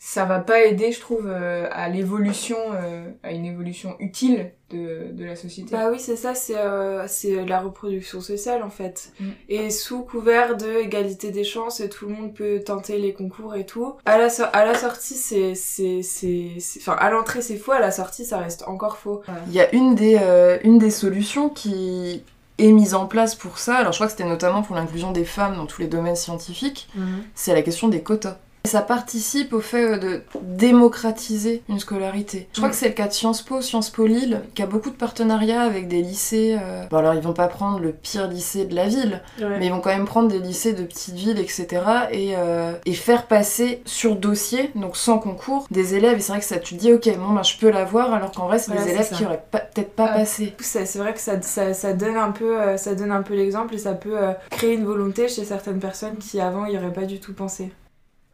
ça 0.08 0.24
va 0.24 0.38
pas 0.38 0.60
aider, 0.60 0.92
je 0.92 1.00
trouve, 1.00 1.26
euh, 1.26 1.66
à 1.72 1.88
l'évolution, 1.88 2.56
euh, 2.74 3.10
à 3.24 3.32
une 3.32 3.44
évolution 3.44 3.96
utile 3.98 4.52
de, 4.70 5.10
de 5.10 5.24
la 5.24 5.34
société. 5.34 5.74
Bah 5.74 5.88
oui, 5.90 5.98
c'est 5.98 6.14
ça, 6.14 6.32
c'est 6.36 6.56
euh, 6.56 7.06
c'est 7.08 7.44
la 7.44 7.58
reproduction 7.60 8.20
sociale 8.20 8.62
en 8.62 8.70
fait. 8.70 9.10
Mm. 9.18 9.24
Et 9.48 9.70
sous 9.70 10.02
couvert 10.02 10.56
de 10.56 10.68
égalité 10.78 11.32
des 11.32 11.42
chances, 11.42 11.80
et 11.80 11.88
tout 11.88 12.06
le 12.06 12.14
monde 12.14 12.32
peut 12.34 12.60
tenter 12.64 12.98
les 12.98 13.14
concours 13.14 13.56
et 13.56 13.66
tout. 13.66 13.94
À 14.04 14.16
la, 14.16 14.30
so- 14.30 14.44
à 14.52 14.64
la 14.64 14.74
sortie, 14.74 15.14
c'est 15.14 15.56
c'est 15.56 16.02
c'est 16.02 16.50
c'est- 16.60 16.78
enfin 16.78 16.96
à 17.00 17.10
l'entrée 17.10 17.42
c'est 17.42 17.56
faux, 17.56 17.72
à 17.72 17.80
la 17.80 17.90
sortie 17.90 18.24
ça 18.24 18.38
reste 18.38 18.62
encore 18.68 18.98
faux. 18.98 19.22
Il 19.48 19.54
y 19.54 19.60
a 19.60 19.74
une 19.74 19.96
des, 19.96 20.18
euh, 20.22 20.58
une 20.62 20.78
des 20.78 20.92
solutions 20.92 21.48
qui 21.48 22.22
est 22.58 22.70
mise 22.70 22.94
en 22.94 23.06
place 23.06 23.34
pour 23.34 23.58
ça, 23.58 23.74
alors 23.78 23.92
je 23.92 23.98
crois 23.98 24.06
que 24.06 24.12
c'était 24.12 24.24
notamment 24.24 24.62
pour 24.62 24.76
l'inclusion 24.76 25.10
des 25.10 25.24
femmes 25.24 25.56
dans 25.56 25.66
tous 25.66 25.80
les 25.82 25.88
domaines 25.88 26.14
scientifiques, 26.16 26.88
c'est 27.34 27.54
la 27.54 27.62
question 27.62 27.88
des 27.88 28.02
quotas. 28.04 28.38
Et 28.66 28.68
ça 28.68 28.81
participe 28.83 29.52
au 29.52 29.61
fait 29.61 29.92
euh, 29.92 29.96
de 29.96 30.22
démocratiser 30.42 31.62
une 31.68 31.79
scolarité. 31.79 32.48
Je 32.52 32.57
crois 32.59 32.66
Mm. 32.68 32.72
que 32.72 32.76
c'est 32.76 32.88
le 32.88 32.94
cas 32.94 33.07
de 33.07 33.12
Sciences 33.12 33.40
Po, 33.42 33.61
Sciences 33.61 33.90
Po 33.90 34.07
Lille, 34.07 34.40
qui 34.57 34.62
a 34.62 34.66
beaucoup 34.66 34.90
de 34.90 34.96
partenariats 34.96 35.62
avec 35.62 35.87
des 35.87 36.02
lycées. 36.02 36.59
euh, 36.61 36.85
Bon 36.90 36.96
alors 36.96 37.14
ils 37.14 37.20
vont 37.20 37.33
pas 37.33 37.46
prendre 37.46 37.79
le 37.79 37.92
pire 37.92 38.26
lycée 38.26 38.64
de 38.64 38.74
la 38.74 38.88
ville, 38.88 39.22
Ouais. 39.40 39.59
mais 39.61 39.66
ils 39.66 39.70
vont 39.72 39.81
quand 39.81 39.90
même 39.90 40.05
prendre 40.05 40.26
des 40.29 40.40
lycées 40.40 40.72
de 40.72 40.83
petites 40.83 41.14
villes, 41.14 41.38
etc. 41.38 41.66
Et, 42.11 42.33
euh, 42.37 42.72
et 42.87 42.92
faire 42.94 43.29
passer 43.29 43.83
sur 43.85 44.16
dossier, 44.16 44.72
donc 44.74 44.96
sans 44.96 45.20
concours, 45.20 45.68
des 45.70 45.94
élèves. 45.94 46.18
Et 46.18 46.20
c'est 46.20 46.33
vrai 46.33 46.40
que 46.40 46.46
ça, 46.46 46.57
tu 46.59 46.74
te 46.74 46.81
dis, 46.81 46.92
ok, 46.92 47.09
bon, 47.18 47.33
ben, 47.35 47.44
je 47.44 47.57
peux 47.59 47.70
l'avoir, 47.70 48.12
alors 48.12 48.33
qu'en 48.33 48.46
vrai, 48.48 48.59
c'est 48.59 48.72
Voilà, 48.72 48.85
des 48.85 48.90
élèves 48.94 49.09
ça. 49.11 49.14
qui 49.14 49.24
auraient 49.24 49.44
pas- 49.48 49.61
peut-être 49.61 49.92
pas 49.94 50.09
Ah. 50.11 50.18
passé. 50.18 50.55
C'est 50.59 50.98
vrai 50.98 51.14
que 51.14 51.20
ça, 51.20 51.40
ça, 51.40 51.72
ça 51.72 51.92
donne 51.92 52.16
un 52.16 52.33
peu 52.33 52.61
euh, 52.61 52.76
ça 52.76 52.96
donne 52.96 53.12
un 53.12 53.22
peu 53.22 53.35
l'exemple 53.35 53.76
et 53.76 53.79
ça 53.79 53.92
peut 53.92 54.16
créer 54.50 54.74
une 54.74 54.85
volonté 54.85 55.29
chez 55.29 55.44
certaines 55.44 55.79
personnes 55.79 56.16
qui 56.16 56.40
avant 56.40 56.66
y 56.66 56.76
auraient 56.76 56.92
pas 56.92 57.05
du 57.05 57.20
tout 57.20 57.33
pensé. 57.33 57.70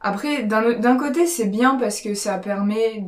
Après, 0.02 0.42
d'un 0.42 0.96
côté, 0.96 1.26
c'est 1.26 1.46
bien 1.46 1.76
parce 1.76 2.00
que 2.00 2.14
ça 2.14 2.38
permet 2.38 3.04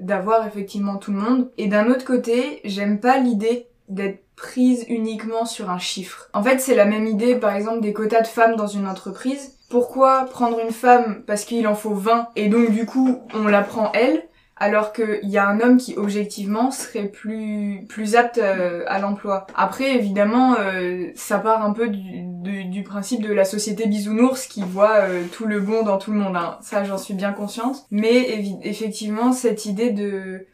d'avoir 0.00 0.46
effectivement 0.46 0.96
tout 0.96 1.12
le 1.12 1.18
monde. 1.18 1.50
Et 1.58 1.68
d'un 1.68 1.90
autre 1.90 2.04
côté, 2.04 2.60
j'aime 2.64 2.98
pas 2.98 3.18
l'idée 3.18 3.66
d'être 3.88 4.24
prise 4.36 4.86
uniquement 4.88 5.44
sur 5.44 5.68
un 5.68 5.78
chiffre. 5.78 6.30
En 6.32 6.42
fait, 6.42 6.58
c'est 6.60 6.74
la 6.74 6.86
même 6.86 7.06
idée, 7.06 7.34
par 7.34 7.54
exemple, 7.54 7.82
des 7.82 7.92
quotas 7.92 8.22
de 8.22 8.26
femmes 8.26 8.56
dans 8.56 8.66
une 8.66 8.88
entreprise. 8.88 9.58
Pourquoi 9.68 10.24
prendre 10.24 10.58
une 10.60 10.72
femme? 10.72 11.22
Parce 11.26 11.44
qu'il 11.44 11.68
en 11.68 11.74
faut 11.74 11.94
20 11.94 12.28
et 12.36 12.48
donc 12.48 12.70
du 12.70 12.86
coup, 12.86 13.20
on 13.34 13.44
la 13.44 13.60
prend 13.62 13.92
elle? 13.92 14.22
Alors 14.60 14.92
qu'il 14.92 15.18
y 15.22 15.38
a 15.38 15.48
un 15.48 15.58
homme 15.60 15.78
qui 15.78 15.96
objectivement 15.96 16.70
serait 16.70 17.08
plus 17.08 17.86
plus 17.88 18.14
apte 18.14 18.38
euh, 18.38 18.84
à 18.86 18.98
l'emploi. 18.98 19.46
Après 19.56 19.96
évidemment 19.96 20.54
euh, 20.60 21.08
ça 21.14 21.38
part 21.38 21.64
un 21.64 21.72
peu 21.72 21.88
du, 21.88 22.82
principe 22.84 23.22
de 23.22 23.32
la 23.32 23.44
société 23.44 23.86
bisounours 23.86 24.46
qui 24.46 24.62
voit 24.62 24.96
euh, 24.96 25.24
tout 25.32 25.46
le 25.46 25.60
bon 25.60 25.82
dans 25.82 25.96
tout 25.96 26.12
le 26.12 26.18
monde. 26.18 26.36
Hein. 26.36 26.58
Ça 26.60 26.84
j'en 26.84 26.98
suis 26.98 27.14
bien 27.14 27.32
consciente. 27.32 27.86
Mais 27.90 28.60
effectivement 28.62 29.32
cette 29.32 29.64
idée 29.64 29.90
de 29.90 30.46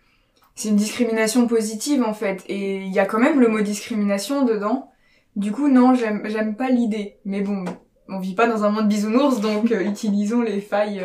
c'est 0.55 0.69
une 0.69 0.77
discrimination 0.77 1.47
positive 1.49 2.03
en 2.05 2.15
fait 2.15 2.45
et 2.47 2.77
il 2.77 2.93
y 2.93 3.01
a 3.01 3.07
quand 3.07 3.19
même 3.19 3.41
le 3.41 3.49
mot 3.49 3.61
discrimination 3.61 4.45
dedans. 4.45 4.93
Du 5.35 5.51
coup 5.51 5.69
non 5.69 5.95
j'aime 5.95 6.55
pas 6.55 6.69
l'idée. 6.69 7.17
Mais 7.25 7.41
bon 7.41 7.65
on 8.09 8.21
vit 8.21 8.37
pas 8.37 8.47
dans 8.47 8.63
un 8.63 8.71
monde 8.71 8.87
bisounours 8.87 9.41
donc 9.41 9.73
euh, 9.73 9.81
utilisons 9.85 10.43
les 10.43 10.61
failles 10.61 11.03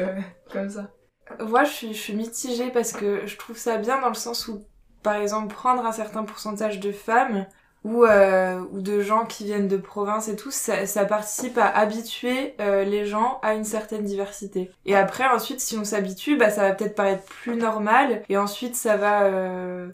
comme 0.51 0.69
ça. 0.69 0.91
Moi, 1.39 1.63
je 1.63 1.72
suis, 1.72 1.94
je 1.94 2.00
suis 2.00 2.13
mitigée 2.13 2.70
parce 2.72 2.91
que 2.91 3.26
je 3.26 3.38
trouve 3.38 3.58
ça 3.58 3.78
bien 3.78 4.00
dans 4.02 4.10
le 4.10 4.13
sens 4.15 4.48
où, 4.48 4.63
par 5.04 5.15
exemple, 5.15 5.54
prendre 5.54 5.86
un 5.86 5.91
certain 5.91 6.24
pourcentage 6.24 6.80
de 6.80 6.91
femmes 6.91 7.46
ou, 7.84 8.04
euh, 8.06 8.60
ou 8.72 8.82
de 8.82 9.02
gens 9.02 9.26
qui 9.26 9.46
viennent 9.46 9.67
de 9.67 9.78
province 9.78 10.28
et 10.28 10.36
tout, 10.36 10.52
ça, 10.52 10.86
ça 10.86 11.06
participe 11.06 11.58
à 11.58 11.65
habituer 11.67 12.56
euh, 12.60 12.84
les 12.84 13.06
gens 13.06 13.39
à 13.41 13.54
une 13.56 13.63
certaine 13.63 14.04
diversité. 14.06 14.72
Et 14.86 14.96
après, 14.96 15.28
ensuite, 15.28 15.60
si 15.62 15.78
on 15.78 15.84
s'habitue, 15.84 16.38
bah, 16.38 16.52
ça 16.52 16.62
va 16.70 16.76
peut-être 16.76 16.96
paraître 16.96 17.24
plus 17.24 17.56
normal 17.56 18.24
et 18.30 18.38
ensuite, 18.38 18.76
ça 18.76 18.98
va... 18.98 19.24
euh, 19.24 19.89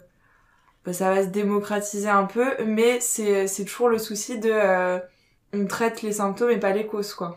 bah, 0.84 0.92
ça 0.92 1.12
va 1.14 1.22
se 1.22 1.28
démocratiser 1.28 2.08
un 2.08 2.24
peu, 2.24 2.62
mais 2.64 3.00
c'est 3.00 3.64
toujours 3.64 3.88
le 3.88 3.98
souci 3.98 4.38
de... 4.38 4.50
euh, 4.52 4.98
on 5.54 5.66
traite 5.66 6.02
les 6.02 6.12
symptômes 6.12 6.50
et 6.50 6.58
pas 6.58 6.72
les 6.72 6.86
causes, 6.86 7.14
quoi. 7.14 7.34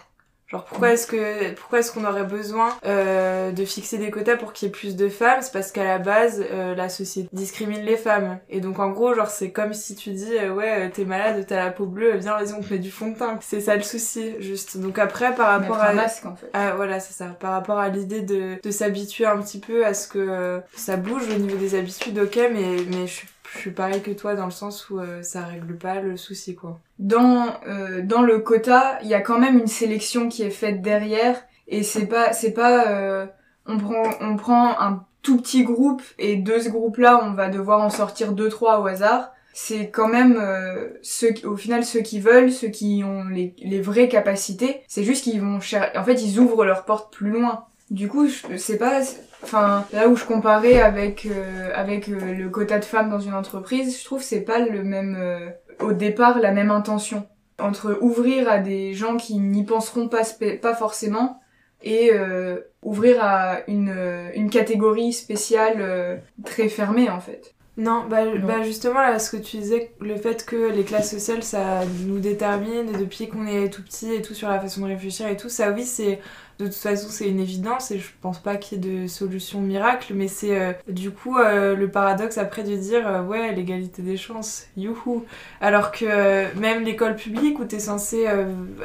Genre 0.51 0.65
pourquoi 0.65 0.91
est-ce 0.91 1.07
que 1.07 1.53
pourquoi 1.53 1.79
est-ce 1.79 1.91
qu'on 1.93 2.03
aurait 2.05 2.25
besoin 2.25 2.69
euh, 2.85 3.51
de 3.51 3.63
fixer 3.65 3.97
des 3.97 4.11
quotas 4.11 4.35
pour 4.35 4.51
qu'il 4.53 4.67
y 4.67 4.69
ait 4.69 4.71
plus 4.71 4.95
de 4.97 5.07
femmes? 5.07 5.39
C'est 5.41 5.53
parce 5.53 5.71
qu'à 5.71 5.83
la 5.85 5.97
base 5.97 6.43
euh, 6.51 6.75
la 6.75 6.89
société 6.89 7.29
discrimine 7.31 7.81
les 7.83 7.95
femmes 7.97 8.37
et 8.49 8.59
donc 8.59 8.79
en 8.79 8.89
gros 8.89 9.13
genre 9.13 9.29
c'est 9.29 9.51
comme 9.51 9.73
si 9.73 9.95
tu 9.95 10.09
dis 10.11 10.37
euh, 10.37 10.53
ouais 10.53 10.89
t'es 10.89 11.05
malade 11.05 11.45
t'as 11.47 11.55
la 11.63 11.71
peau 11.71 11.85
bleue 11.85 12.17
viens 12.17 12.37
vas-y 12.37 12.53
on 12.53 12.61
te 12.61 12.73
met 12.73 12.79
du 12.79 12.91
fond 12.91 13.11
de 13.11 13.17
teint 13.17 13.39
c'est 13.41 13.61
ça 13.61 13.75
le 13.77 13.81
souci 13.83 14.33
juste 14.39 14.77
donc 14.77 14.99
après 14.99 15.33
par 15.33 15.47
rapport 15.47 15.77
Mettre 15.77 15.83
à 15.85 15.89
un 15.89 15.93
masque 15.93 16.25
en 16.25 16.35
fait. 16.35 16.49
ah, 16.53 16.73
voilà, 16.75 16.99
c'est 16.99 17.13
ça. 17.13 17.27
Par 17.39 17.51
rapport 17.51 17.79
à 17.79 17.87
l'idée 17.89 18.21
de, 18.21 18.55
de 18.61 18.71
s'habituer 18.71 19.25
un 19.25 19.37
petit 19.41 19.59
peu 19.59 19.85
à 19.85 19.93
ce 19.93 20.07
que 20.07 20.59
ça 20.75 20.97
bouge 20.97 21.23
au 21.33 21.37
niveau 21.39 21.55
des 21.57 21.75
habitudes, 21.75 22.19
ok, 22.19 22.35
mais, 22.51 22.77
mais 22.89 23.07
je, 23.07 23.11
suis- 23.13 23.27
je 23.53 23.57
suis 23.57 23.71
pareil 23.71 24.01
que 24.01 24.11
toi 24.11 24.35
dans 24.35 24.45
le 24.45 24.51
sens 24.51 24.89
où 24.89 24.99
euh, 24.99 25.21
ça 25.21 25.43
règle 25.43 25.77
pas 25.77 25.99
le 26.01 26.15
souci, 26.17 26.55
quoi. 26.55 26.79
dans 26.99 27.47
euh, 27.67 28.01
dans 28.01 28.21
le 28.21 28.39
quota, 28.39 28.97
il 29.03 29.09
y 29.09 29.13
a 29.13 29.21
quand 29.21 29.39
même 29.39 29.57
une 29.59 29.67
sélection 29.67 30.29
qui 30.29 30.43
est 30.43 30.49
faite 30.49 30.81
derrière 30.81 31.41
et 31.67 31.83
c'est 31.83 32.05
pas 32.07 32.33
c'est 32.33 32.53
pas 32.53 32.87
euh, 32.89 33.25
on 33.65 33.77
prend 33.77 34.03
on 34.21 34.35
prend 34.37 34.79
un 34.79 35.05
tout 35.21 35.37
petit 35.37 35.63
groupe 35.63 36.01
et 36.17 36.35
de 36.37 36.57
ce 36.59 36.69
groupe-là, 36.69 37.21
on 37.23 37.33
va 37.33 37.49
devoir 37.49 37.81
en 37.81 37.89
sortir 37.89 38.33
deux 38.33 38.49
trois 38.49 38.79
au 38.79 38.87
hasard. 38.87 39.31
C'est 39.53 39.89
quand 39.89 40.07
même 40.07 40.37
euh, 40.39 40.87
ceux 41.01 41.33
au 41.43 41.57
final 41.57 41.83
ceux 41.83 41.99
qui 41.99 42.21
veulent, 42.21 42.51
ceux 42.51 42.69
qui 42.69 43.03
ont 43.05 43.25
les, 43.25 43.53
les 43.61 43.81
vraies 43.81 44.07
capacités, 44.07 44.81
c'est 44.87 45.03
juste 45.03 45.25
qu'ils 45.25 45.41
vont 45.41 45.59
cher 45.59 45.91
en 45.95 46.03
fait, 46.05 46.23
ils 46.23 46.39
ouvrent 46.39 46.63
leurs 46.63 46.85
portes 46.85 47.13
plus 47.13 47.29
loin. 47.31 47.65
Du 47.91 48.07
coup, 48.07 48.27
je 48.27 48.55
sais 48.55 48.77
pas 48.77 49.01
enfin 49.43 49.85
là 49.91 50.07
où 50.07 50.15
je 50.15 50.23
comparais 50.23 50.79
avec 50.79 51.25
euh, 51.25 51.71
avec 51.75 52.07
euh, 52.07 52.33
le 52.33 52.49
quota 52.49 52.79
de 52.79 52.85
femmes 52.85 53.09
dans 53.09 53.19
une 53.19 53.33
entreprise, 53.33 53.99
je 53.99 54.05
trouve 54.05 54.23
c'est 54.23 54.41
pas 54.41 54.59
le 54.59 54.81
même 54.81 55.17
euh, 55.19 55.49
au 55.81 55.91
départ 55.91 56.39
la 56.39 56.51
même 56.51 56.71
intention 56.71 57.27
entre 57.59 57.97
ouvrir 58.01 58.49
à 58.49 58.59
des 58.59 58.93
gens 58.93 59.17
qui 59.17 59.37
n'y 59.39 59.65
penseront 59.65 60.07
pas 60.07 60.21
pas 60.61 60.73
forcément 60.73 61.41
et 61.83 62.11
euh, 62.13 62.61
ouvrir 62.81 63.21
à 63.21 63.59
une 63.67 63.93
euh, 63.95 64.29
une 64.35 64.49
catégorie 64.49 65.11
spéciale 65.11 65.77
euh, 65.79 66.17
très 66.45 66.69
fermée 66.69 67.09
en 67.09 67.19
fait. 67.19 67.55
Non, 67.77 68.05
bah, 68.09 68.25
bah 68.43 68.61
justement, 68.63 68.99
là, 68.99 69.17
ce 69.17 69.31
que 69.31 69.41
tu 69.41 69.57
disais, 69.57 69.91
le 70.01 70.17
fait 70.17 70.45
que 70.45 70.71
les 70.71 70.83
classes 70.83 71.09
sociales, 71.09 71.41
ça 71.41 71.81
nous 72.05 72.19
détermine 72.19 72.91
depuis 72.99 73.29
qu'on 73.29 73.47
est 73.47 73.69
tout 73.69 73.81
petit 73.81 74.13
et 74.13 74.21
tout 74.21 74.33
sur 74.33 74.49
la 74.49 74.59
façon 74.59 74.81
de 74.81 74.87
réfléchir 74.87 75.27
et 75.27 75.37
tout, 75.37 75.47
ça 75.47 75.71
oui, 75.71 75.85
c'est 75.85 76.19
de 76.59 76.65
toute 76.65 76.75
façon, 76.75 77.07
c'est 77.09 77.27
une 77.27 77.39
évidence 77.39 77.91
et 77.91 77.99
je 77.99 78.09
pense 78.21 78.39
pas 78.39 78.55
qu'il 78.55 78.85
y 78.85 78.87
ait 78.87 79.03
de 79.03 79.07
solution 79.07 79.61
miracle, 79.61 80.13
mais 80.13 80.27
c'est 80.27 80.59
euh, 80.59 80.73
du 80.87 81.11
coup 81.11 81.37
euh, 81.37 81.75
le 81.75 81.89
paradoxe 81.89 82.37
après 82.37 82.63
de 82.63 82.75
dire 82.75 83.07
euh, 83.07 83.23
ouais, 83.23 83.51
l'égalité 83.53 84.01
des 84.01 84.17
chances, 84.17 84.67
youhou. 84.77 85.25
Alors 85.59 85.91
que 85.91 86.55
même 86.59 86.83
l'école 86.83 87.15
publique 87.15 87.59
où 87.59 87.65
t'es 87.65 87.79
censé 87.79 88.27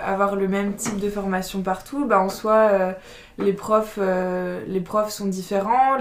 avoir 0.02 0.36
le 0.36 0.48
même 0.48 0.74
type 0.74 0.98
de 0.98 1.10
formation 1.10 1.62
partout, 1.62 2.06
bah 2.06 2.20
en 2.20 2.28
soi, 2.28 2.94
les 3.38 3.52
profs, 3.52 3.98
les 4.66 4.80
profs 4.80 5.10
sont 5.10 5.26
différents, 5.26 5.96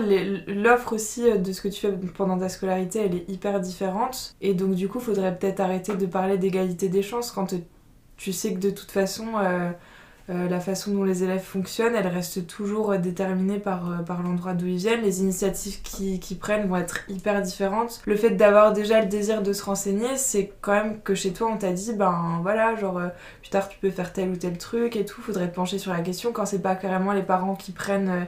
l'offre 0.47 0.93
aussi 0.93 1.37
de 1.37 1.51
ce 1.51 1.61
que 1.61 1.67
tu 1.67 1.81
fais 1.81 1.91
pendant 2.17 2.37
ta 2.37 2.49
scolarité, 2.49 2.99
elle 3.05 3.15
est 3.15 3.29
hyper 3.29 3.59
différente. 3.59 4.35
Et 4.41 4.53
donc 4.53 4.75
du 4.75 4.87
coup, 4.87 4.99
faudrait 4.99 5.37
peut-être 5.37 5.59
arrêter 5.59 5.95
de 5.95 6.05
parler 6.05 6.37
d'égalité 6.37 6.89
des 6.89 7.01
chances 7.01 7.31
quand 7.31 7.53
tu 8.17 8.33
sais 8.33 8.53
que 8.53 8.59
de 8.59 8.69
toute 8.69 8.91
façon, 8.91 9.25
euh, 10.31 10.49
la 10.49 10.59
façon 10.59 10.91
dont 10.91 11.03
les 11.03 11.23
élèves 11.23 11.43
fonctionnent, 11.43 11.93
elle 11.93 12.07
reste 12.07 12.47
toujours 12.47 12.97
déterminée 12.97 13.59
par, 13.59 13.91
euh, 13.91 14.23
l'endroit 14.23 14.53
d'où 14.55 14.65
ils 14.65 14.77
viennent. 14.77 15.01
Les 15.01 15.21
initiatives 15.21 15.83
qu'ils 15.83 16.19
qu'ils 16.19 16.39
prennent 16.39 16.67
vont 16.67 16.77
être 16.77 17.01
hyper 17.09 17.43
différentes. 17.43 18.01
Le 18.05 18.15
fait 18.15 18.31
d'avoir 18.31 18.73
déjà 18.73 19.01
le 19.01 19.05
désir 19.05 19.43
de 19.43 19.53
se 19.53 19.63
renseigner, 19.63 20.17
c'est 20.17 20.51
quand 20.61 20.71
même 20.71 21.01
que 21.01 21.13
chez 21.13 21.31
toi, 21.31 21.51
on 21.53 21.57
t'a 21.57 21.71
dit, 21.71 21.93
ben 21.93 22.39
voilà, 22.41 22.75
genre 22.75 22.97
euh, 22.97 23.09
plus 23.41 23.51
tard 23.51 23.69
tu 23.69 23.77
peux 23.77 23.91
faire 23.91 24.13
tel 24.13 24.29
ou 24.29 24.35
tel 24.35 24.57
truc 24.57 24.95
et 24.95 25.05
tout, 25.05 25.21
faudrait 25.21 25.49
te 25.49 25.55
pencher 25.55 25.77
sur 25.77 25.93
la 25.93 26.01
question 26.01 26.31
quand 26.31 26.45
c'est 26.45 26.61
pas 26.61 26.75
carrément 26.75 27.13
les 27.13 27.23
parents 27.23 27.55
qui 27.55 27.71
prennent. 27.71 28.27